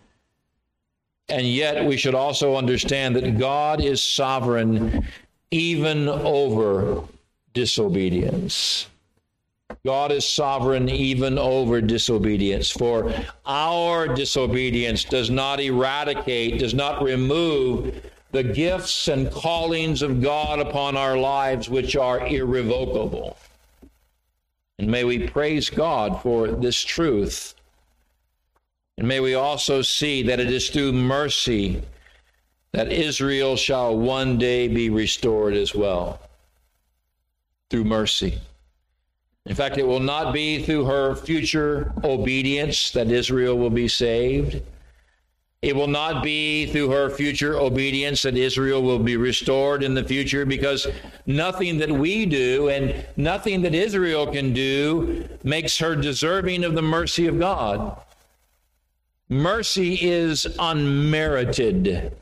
And 1.31 1.47
yet, 1.47 1.85
we 1.85 1.97
should 1.97 2.15
also 2.15 2.57
understand 2.57 3.15
that 3.17 3.39
God 3.39 3.81
is 3.81 4.03
sovereign 4.03 5.07
even 5.51 6.09
over 6.09 7.05
disobedience. 7.55 8.89
God 9.85 10.13
is 10.13 10.29
sovereign 10.29 10.89
even 10.89 11.39
over 11.39 11.81
disobedience. 11.81 12.71
For 12.71 13.15
our 13.47 14.09
disobedience 14.09 15.05
does 15.05 15.31
not 15.31 15.61
eradicate, 15.61 16.59
does 16.59 16.75
not 16.75 17.03
remove 17.03 18.11
the 18.33 18.43
gifts 18.43 19.09
and 19.09 19.31
callings 19.31 20.03
of 20.03 20.21
God 20.21 20.59
upon 20.59 20.97
our 20.97 21.17
lives, 21.17 21.69
which 21.69 21.97
are 21.97 22.27
irrevocable. 22.27 23.37
And 24.79 24.89
may 24.89 25.05
we 25.05 25.29
praise 25.29 25.71
God 25.71 26.21
for 26.23 26.49
this 26.49 26.81
truth 26.81 27.55
and 29.01 29.09
may 29.09 29.19
we 29.19 29.33
also 29.33 29.81
see 29.81 30.23
that 30.25 30.41
it 30.41 30.53
is 30.53 30.69
through 30.69 30.93
mercy 30.93 31.81
that 32.73 32.93
Israel 32.93 33.57
shall 33.57 33.97
one 33.97 34.37
day 34.37 34.69
be 34.69 34.91
restored 34.91 35.55
as 35.55 35.75
well. 35.75 36.21
Through 37.71 37.85
mercy. 37.85 38.39
In 39.47 39.55
fact, 39.55 39.79
it 39.79 39.87
will 39.87 40.01
not 40.01 40.35
be 40.35 40.63
through 40.63 40.85
her 40.85 41.17
future 41.17 41.95
obedience 42.05 42.91
that 42.91 43.11
Israel 43.11 43.57
will 43.57 43.71
be 43.71 43.89
saved. 43.89 44.61
It 45.63 45.75
will 45.75 45.89
not 45.89 46.23
be 46.23 46.67
through 46.67 46.91
her 46.91 47.09
future 47.09 47.57
obedience 47.57 48.21
that 48.21 48.37
Israel 48.37 48.83
will 48.83 48.99
be 48.99 49.17
restored 49.17 49.83
in 49.83 49.95
the 49.95 50.05
future 50.05 50.45
because 50.45 50.87
nothing 51.25 51.79
that 51.79 51.91
we 51.91 52.27
do 52.27 52.69
and 52.69 53.03
nothing 53.17 53.63
that 53.63 53.75
Israel 53.75 54.27
can 54.27 54.53
do 54.53 55.27
makes 55.43 55.79
her 55.79 55.97
deserving 55.97 56.65
of 56.65 56.75
the 56.75 56.83
mercy 56.83 57.27
of 57.29 57.39
God. 57.39 57.97
Mercy 59.31 59.95
is 59.95 60.45
unmerited. 60.59 62.13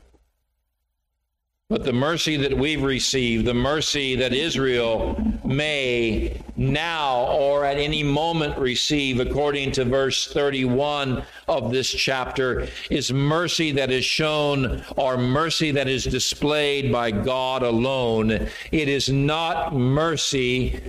But 1.67 1.83
the 1.83 1.91
mercy 1.91 2.37
that 2.37 2.55
we've 2.55 2.83
received, 2.83 3.45
the 3.45 3.53
mercy 3.53 4.15
that 4.15 4.31
Israel 4.31 5.19
may 5.43 6.39
now 6.55 7.25
or 7.31 7.65
at 7.65 7.77
any 7.77 8.03
moment 8.03 8.59
receive, 8.59 9.19
according 9.19 9.71
to 9.71 9.85
verse 9.85 10.31
31 10.31 11.23
of 11.47 11.71
this 11.71 11.89
chapter, 11.89 12.67
is 12.91 13.11
mercy 13.11 13.71
that 13.71 13.89
is 13.89 14.05
shown 14.05 14.83
or 14.95 15.17
mercy 15.17 15.71
that 15.71 15.87
is 15.87 16.03
displayed 16.03 16.91
by 16.91 17.09
God 17.09 17.63
alone. 17.63 18.29
It 18.71 18.87
is 18.87 19.09
not 19.09 19.75
mercy 19.75 20.79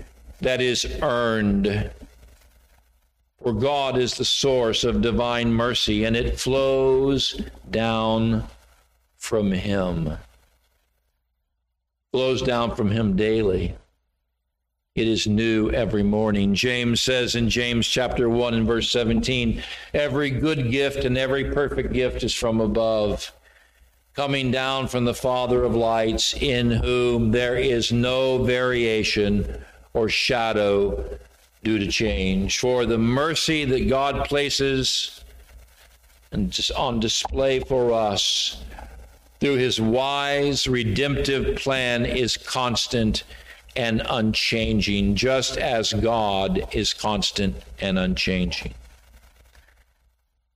that 0.43 0.61
is 0.61 0.87
earned. 1.01 1.91
For 3.43 3.55
God 3.55 3.97
is 3.97 4.15
the 4.15 4.25
source 4.25 4.85
of 4.85 5.01
divine 5.01 5.51
mercy, 5.51 6.05
and 6.05 6.15
it 6.15 6.39
flows 6.39 7.41
down 7.71 8.45
from 9.17 9.51
Him. 9.51 10.19
Flows 12.13 12.43
down 12.43 12.77
from 12.77 12.91
Him 12.91 13.17
daily. 13.17 13.77
It 14.95 15.09
is 15.09 15.27
new 15.27 15.71
every 15.71 16.03
morning. 16.03 16.55
James 16.55 17.01
says 17.01 17.35
in 17.35 17.49
James 17.49 17.87
chapter 17.87 18.29
1 18.29 18.53
and 18.53 18.67
verse 18.67 18.91
17 18.91 19.63
every 19.95 20.29
good 20.29 20.71
gift 20.71 21.05
and 21.05 21.17
every 21.17 21.51
perfect 21.53 21.95
gift 21.95 22.23
is 22.23 22.35
from 22.35 22.61
above, 22.61 23.33
coming 24.13 24.51
down 24.51 24.87
from 24.87 25.07
the 25.07 25.15
Father 25.15 25.63
of 25.63 25.75
lights, 25.75 26.35
in 26.35 26.71
whom 26.71 27.31
there 27.31 27.57
is 27.57 27.91
no 27.91 28.45
variation 28.45 29.65
or 29.95 30.11
shadow 30.11 31.19
due 31.63 31.79
to 31.79 31.87
change, 31.87 32.59
for 32.59 32.87
the 32.87 32.99
mercy 32.99 33.65
that 33.65 33.89
God 33.89 34.25
places 34.25 35.25
and 36.33 36.57
on 36.77 37.01
display 37.01 37.61
for 37.61 37.93
us 37.93 38.63
through 39.41 39.57
his 39.57 39.81
wise 39.81 40.67
redemptive 40.69 41.57
plan 41.57 42.05
is 42.05 42.37
constant 42.37 43.25
and 43.77 44.03
unchanging, 44.09 45.15
just 45.15 45.57
as 45.57 45.93
God 45.93 46.67
is 46.73 46.93
constant 46.93 47.57
and 47.81 47.99
unchanging. 47.99 48.75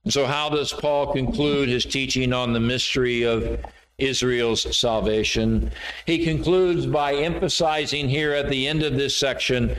so, 0.07 0.25
how 0.25 0.49
does 0.49 0.73
Paul 0.73 1.13
conclude 1.13 1.69
his 1.69 1.85
teaching 1.85 2.33
on 2.33 2.53
the 2.53 2.59
mystery 2.59 3.23
of 3.23 3.59
Israel's 3.97 4.77
salvation? 4.77 5.71
He 6.05 6.25
concludes 6.25 6.85
by 6.85 7.15
emphasizing 7.15 8.09
here 8.09 8.33
at 8.33 8.49
the 8.49 8.67
end 8.67 8.83
of 8.83 8.95
this 8.95 9.15
section 9.15 9.75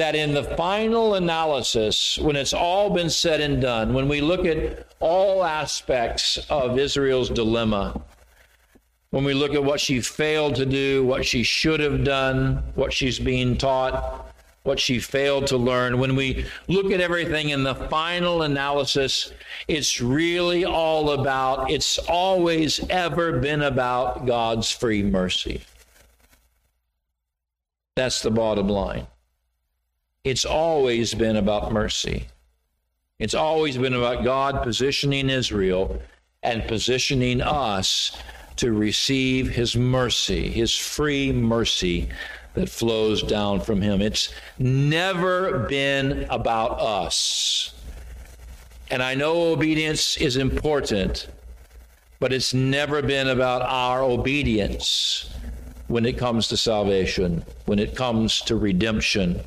that 0.00 0.16
in 0.16 0.32
the 0.32 0.44
final 0.56 1.16
analysis, 1.16 2.18
when 2.18 2.34
it's 2.34 2.54
all 2.54 2.88
been 2.88 3.10
said 3.10 3.38
and 3.42 3.60
done, 3.60 3.92
when 3.92 4.08
we 4.08 4.22
look 4.22 4.46
at 4.46 4.86
all 4.98 5.44
aspects 5.44 6.38
of 6.48 6.78
Israel's 6.78 7.28
dilemma, 7.28 8.00
when 9.10 9.24
we 9.24 9.34
look 9.34 9.52
at 9.52 9.62
what 9.62 9.78
she 9.78 10.00
failed 10.00 10.54
to 10.54 10.64
do, 10.64 11.04
what 11.04 11.26
she 11.26 11.42
should 11.42 11.80
have 11.80 12.02
done, 12.02 12.62
what 12.76 12.94
she's 12.94 13.18
being 13.18 13.58
taught, 13.58 14.32
what 14.62 14.80
she 14.80 14.98
failed 14.98 15.46
to 15.48 15.58
learn, 15.58 15.98
when 15.98 16.16
we 16.16 16.46
look 16.66 16.90
at 16.92 17.02
everything 17.02 17.50
in 17.50 17.62
the 17.62 17.74
final 17.74 18.40
analysis, 18.40 19.32
it's 19.68 20.00
really 20.00 20.64
all 20.64 21.10
about, 21.10 21.70
it's 21.70 21.98
always 21.98 22.80
ever 22.88 23.38
been 23.38 23.60
about 23.60 24.24
God's 24.24 24.70
free 24.70 25.02
mercy. 25.02 25.60
That's 27.96 28.22
the 28.22 28.30
bottom 28.30 28.66
line. 28.66 29.06
It's 30.22 30.44
always 30.44 31.14
been 31.14 31.36
about 31.36 31.72
mercy. 31.72 32.26
It's 33.18 33.32
always 33.32 33.78
been 33.78 33.94
about 33.94 34.22
God 34.22 34.62
positioning 34.62 35.30
Israel 35.30 35.98
and 36.42 36.62
positioning 36.68 37.40
us 37.40 38.18
to 38.56 38.72
receive 38.72 39.48
his 39.48 39.76
mercy, 39.76 40.50
his 40.50 40.76
free 40.76 41.32
mercy 41.32 42.10
that 42.52 42.68
flows 42.68 43.22
down 43.22 43.60
from 43.60 43.80
him. 43.80 44.02
It's 44.02 44.34
never 44.58 45.60
been 45.60 46.26
about 46.28 46.78
us. 46.78 47.72
And 48.90 49.02
I 49.02 49.14
know 49.14 49.52
obedience 49.52 50.18
is 50.18 50.36
important, 50.36 51.28
but 52.18 52.30
it's 52.30 52.52
never 52.52 53.00
been 53.00 53.28
about 53.28 53.62
our 53.62 54.02
obedience 54.02 55.30
when 55.88 56.04
it 56.04 56.18
comes 56.18 56.46
to 56.48 56.58
salvation, 56.58 57.42
when 57.64 57.78
it 57.78 57.96
comes 57.96 58.42
to 58.42 58.56
redemption. 58.56 59.40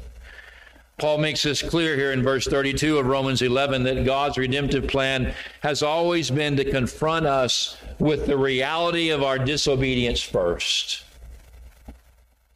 Paul 1.00 1.18
makes 1.18 1.42
this 1.42 1.62
clear 1.62 1.96
here 1.96 2.12
in 2.12 2.22
verse 2.22 2.46
32 2.46 3.00
of 3.00 3.08
Romans 3.08 3.42
11 3.42 3.84
that 3.84 4.06
God's 4.06 4.38
redemptive 4.38 4.88
plan 4.88 5.34
has 5.62 5.82
always 5.82 6.30
been 6.30 6.56
to 6.58 6.70
confront 6.70 7.26
us 7.26 7.78
with 8.00 8.28
the 8.28 8.38
reality 8.38 9.10
of 9.10 9.24
our 9.24 9.40
disobedience 9.40 10.22
first. 10.22 11.04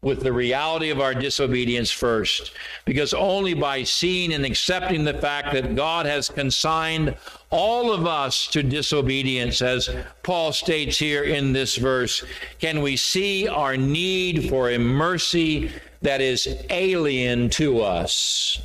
With 0.04 0.22
the 0.22 0.32
reality 0.32 0.92
of 0.92 1.02
our 1.02 1.16
disobedience 1.16 1.90
first. 1.90 2.52
Because 2.86 3.14
only 3.14 3.56
by 3.56 3.84
seeing 3.84 4.32
and 4.32 4.46
accepting 4.46 5.04
the 5.04 5.16
fact 5.16 5.52
that 5.54 5.76
God 5.76 6.06
has 6.06 6.30
consigned 6.30 7.18
all 7.50 7.92
of 7.92 8.06
us 8.06 8.48
to 8.50 8.62
disobedience, 8.62 9.64
as 9.64 9.90
Paul 10.22 10.54
states 10.54 11.00
here 11.00 11.24
in 11.24 11.54
this 11.54 11.76
verse, 11.76 12.24
can 12.60 12.82
we 12.82 12.96
see 12.96 13.48
our 13.48 13.76
need 13.76 14.48
for 14.48 14.70
a 14.70 14.78
mercy 14.78 15.72
that 16.02 16.22
is 16.22 16.48
alien 16.70 17.50
to 17.52 17.82
us. 17.82 18.62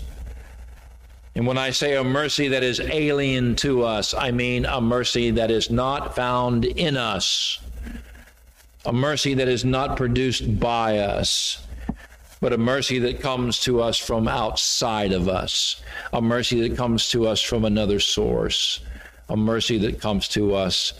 And 1.35 1.47
when 1.47 1.57
I 1.57 1.71
say 1.71 1.97
a 1.97 2.05
mercy 2.05 2.49
that 2.49 2.63
is 2.63 2.79
alien 2.81 3.57
to 3.57 3.85
us, 3.85 4.13
I 4.13 4.31
mean 4.31 4.67
a 4.67 4.81
mercy 4.81 5.31
that 5.31 5.51
is 5.51 5.71
not 5.71 6.15
found 6.15 6.65
in 6.65 6.97
us, 6.97 7.59
a 8.85 8.93
mercy 8.93 9.35
that 9.35 9.49
is 9.49 9.65
not 9.65 9.97
produced 9.97 10.61
by 10.61 10.99
us, 10.99 11.65
but 12.41 12.53
a 12.53 12.59
mercy 12.59 12.99
that 12.99 13.21
comes 13.21 13.61
to 13.61 13.81
us 13.81 13.97
from 13.97 14.29
outside 14.29 15.13
of 15.13 15.29
us, 15.29 15.81
a 16.13 16.21
mercy 16.21 16.69
that 16.69 16.77
comes 16.77 17.09
to 17.11 17.27
us 17.27 17.41
from 17.41 17.65
another 17.65 18.01
source, 18.01 18.81
a 19.29 19.37
mercy 19.37 19.79
that 19.79 20.01
comes 20.01 20.29
to 20.29 20.55
us 20.55 20.93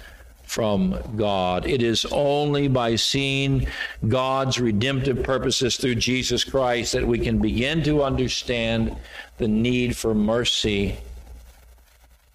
from 0.53 0.95
God. 1.17 1.67
It 1.67 1.83
is 1.83 2.05
only 2.13 2.69
by 2.69 2.97
seeing 2.97 3.67
God's 4.07 4.61
redemptive 4.61 5.23
purposes 5.23 5.79
through 5.79 5.95
Jesus 5.95 6.45
Christ 6.45 6.93
that 6.93 7.07
we 7.07 7.19
can 7.19 7.39
begin 7.39 7.83
to 7.85 8.03
understand 8.03 8.95
the 9.39 9.49
need 9.49 9.97
for 9.97 10.15
mercy 10.15 10.99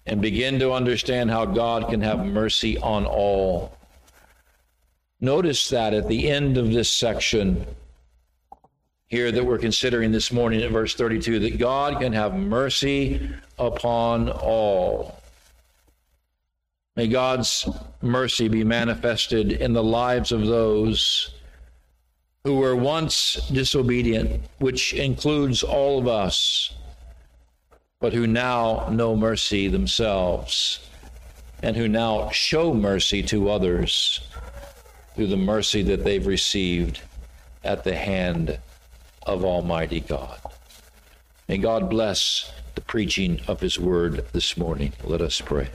and 0.04 0.20
begin 0.20 0.58
to 0.58 0.72
understand 0.72 1.30
how 1.30 1.44
God 1.44 1.90
can 1.90 2.00
have 2.00 2.26
mercy 2.26 2.76
on 2.78 3.06
all. 3.06 3.76
Notice 5.20 5.68
that 5.68 5.94
at 5.94 6.08
the 6.08 6.28
end 6.28 6.58
of 6.58 6.72
this 6.72 6.90
section 6.90 7.64
here 9.06 9.30
that 9.30 9.46
we're 9.46 9.58
considering 9.58 10.10
this 10.10 10.32
morning 10.32 10.62
at 10.62 10.72
verse 10.72 10.96
32 10.96 11.38
that 11.38 11.58
God 11.58 12.00
can 12.00 12.12
have 12.14 12.34
mercy 12.34 13.30
upon 13.60 14.28
all. 14.28 15.17
May 16.98 17.06
God's 17.06 17.68
mercy 18.02 18.48
be 18.48 18.64
manifested 18.64 19.52
in 19.52 19.72
the 19.72 19.84
lives 19.84 20.32
of 20.32 20.44
those 20.44 21.32
who 22.42 22.56
were 22.56 22.74
once 22.74 23.34
disobedient, 23.52 24.42
which 24.58 24.94
includes 24.94 25.62
all 25.62 26.00
of 26.00 26.08
us, 26.08 26.74
but 28.00 28.12
who 28.12 28.26
now 28.26 28.88
know 28.90 29.14
mercy 29.14 29.68
themselves 29.68 30.80
and 31.62 31.76
who 31.76 31.86
now 31.86 32.30
show 32.30 32.74
mercy 32.74 33.22
to 33.22 33.48
others 33.48 34.18
through 35.14 35.28
the 35.28 35.36
mercy 35.36 35.84
that 35.84 36.02
they've 36.02 36.26
received 36.26 37.00
at 37.62 37.84
the 37.84 37.94
hand 37.94 38.58
of 39.24 39.44
Almighty 39.44 40.00
God. 40.00 40.40
May 41.48 41.58
God 41.58 41.90
bless 41.90 42.50
the 42.74 42.80
preaching 42.80 43.40
of 43.46 43.60
His 43.60 43.78
word 43.78 44.26
this 44.32 44.56
morning. 44.56 44.92
Let 45.04 45.20
us 45.20 45.40
pray. 45.40 45.68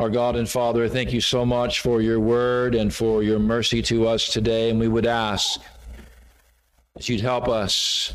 Our 0.00 0.08
God 0.08 0.34
and 0.36 0.48
Father, 0.48 0.88
thank 0.88 1.12
you 1.12 1.20
so 1.20 1.44
much 1.44 1.80
for 1.80 2.00
your 2.00 2.18
word 2.18 2.74
and 2.74 2.92
for 2.92 3.22
your 3.22 3.38
mercy 3.38 3.82
to 3.82 4.08
us 4.08 4.32
today. 4.32 4.70
And 4.70 4.80
we 4.80 4.88
would 4.88 5.04
ask 5.04 5.60
that 6.94 7.06
you'd 7.06 7.20
help 7.20 7.48
us 7.48 8.14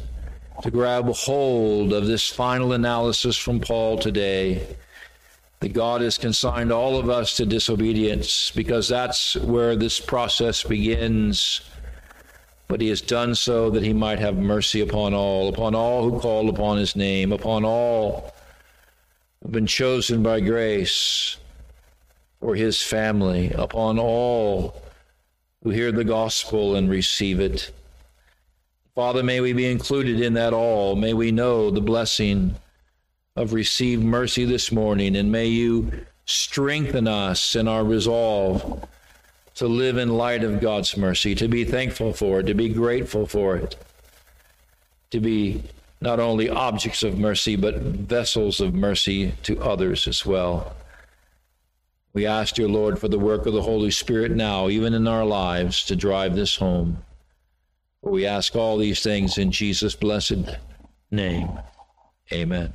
to 0.64 0.72
grab 0.72 1.08
hold 1.10 1.94
of 1.94 2.08
this 2.08 2.28
final 2.28 2.74
analysis 2.74 3.38
from 3.38 3.60
Paul 3.60 4.00
today 4.00 4.66
that 5.60 5.74
God 5.74 6.02
has 6.02 6.18
consigned 6.18 6.72
all 6.72 6.98
of 6.98 7.08
us 7.08 7.38
to 7.38 7.46
disobedience 7.46 8.50
because 8.50 8.88
that's 8.88 9.36
where 9.36 9.76
this 9.76 10.00
process 10.00 10.64
begins. 10.64 11.62
But 12.68 12.82
he 12.82 12.90
has 12.90 13.02
done 13.02 13.36
so 13.36 13.70
that 13.70 13.84
he 13.84 13.94
might 13.94 14.18
have 14.18 14.38
mercy 14.38 14.82
upon 14.82 15.14
all, 15.14 15.50
upon 15.50 15.76
all 15.76 16.10
who 16.10 16.20
call 16.20 16.50
upon 16.50 16.80
his 16.80 16.96
name, 16.96 17.32
upon 17.32 17.64
all 17.64 18.34
who 19.42 19.50
have 19.50 19.52
been 19.52 19.68
chosen 19.68 20.24
by 20.24 20.40
grace 20.40 21.38
for 22.46 22.54
his 22.54 22.80
family, 22.80 23.50
upon 23.56 23.98
all 23.98 24.80
who 25.64 25.72
hear 25.72 25.92
the 25.92 26.04
gospel 26.04 26.76
and 26.76 26.88
receive 26.88 27.40
it. 27.40 27.72
Father, 28.94 29.24
may 29.24 29.40
we 29.40 29.52
be 29.52 29.66
included 29.66 30.22
in 30.22 30.36
that 30.36 30.54
all. 30.54 30.96
May 30.96 31.16
we 31.16 31.32
know 31.32 31.72
the 31.72 31.82
blessing 31.82 32.54
of 33.36 33.54
received 33.54 34.04
mercy 34.04 34.46
this 34.46 34.72
morning, 34.72 35.16
and 35.16 35.32
may 35.32 35.48
you 35.48 35.92
strengthen 36.26 37.08
us 37.08 37.56
in 37.56 37.68
our 37.68 37.84
resolve 37.84 38.88
to 39.56 39.66
live 39.66 39.98
in 39.98 40.16
light 40.16 40.44
of 40.44 40.62
God's 40.62 40.96
mercy, 40.96 41.34
to 41.34 41.48
be 41.48 41.64
thankful 41.64 42.14
for 42.14 42.42
it, 42.42 42.44
to 42.44 42.54
be 42.54 42.70
grateful 42.70 43.26
for 43.26 43.56
it, 43.56 43.76
to 45.10 45.20
be 45.20 45.64
not 46.00 46.20
only 46.20 46.48
objects 46.48 47.02
of 47.02 47.18
mercy, 47.18 47.56
but 47.56 47.78
vessels 47.78 48.60
of 48.60 48.76
mercy 48.76 49.34
to 49.42 49.60
others 49.64 50.08
as 50.08 50.28
well. 50.28 50.76
We 52.16 52.26
ask, 52.26 52.56
dear 52.56 52.70
Lord, 52.70 52.98
for 52.98 53.10
the 53.10 53.20
work 53.20 53.46
of 53.46 53.52
the 53.52 53.62
Holy 53.62 53.92
Spirit 53.92 54.32
now, 54.32 54.70
even 54.70 54.94
in 54.94 55.06
our 55.06 55.26
lives, 55.26 55.84
to 55.88 55.98
drive 55.98 56.34
this 56.34 56.56
home. 56.56 57.04
We 58.02 58.26
ask 58.26 58.56
all 58.56 58.78
these 58.78 59.04
things 59.04 59.38
in 59.38 59.52
Jesus' 59.52 59.98
blessed 59.98 60.46
name. 61.12 61.50
Amen. 62.32 62.72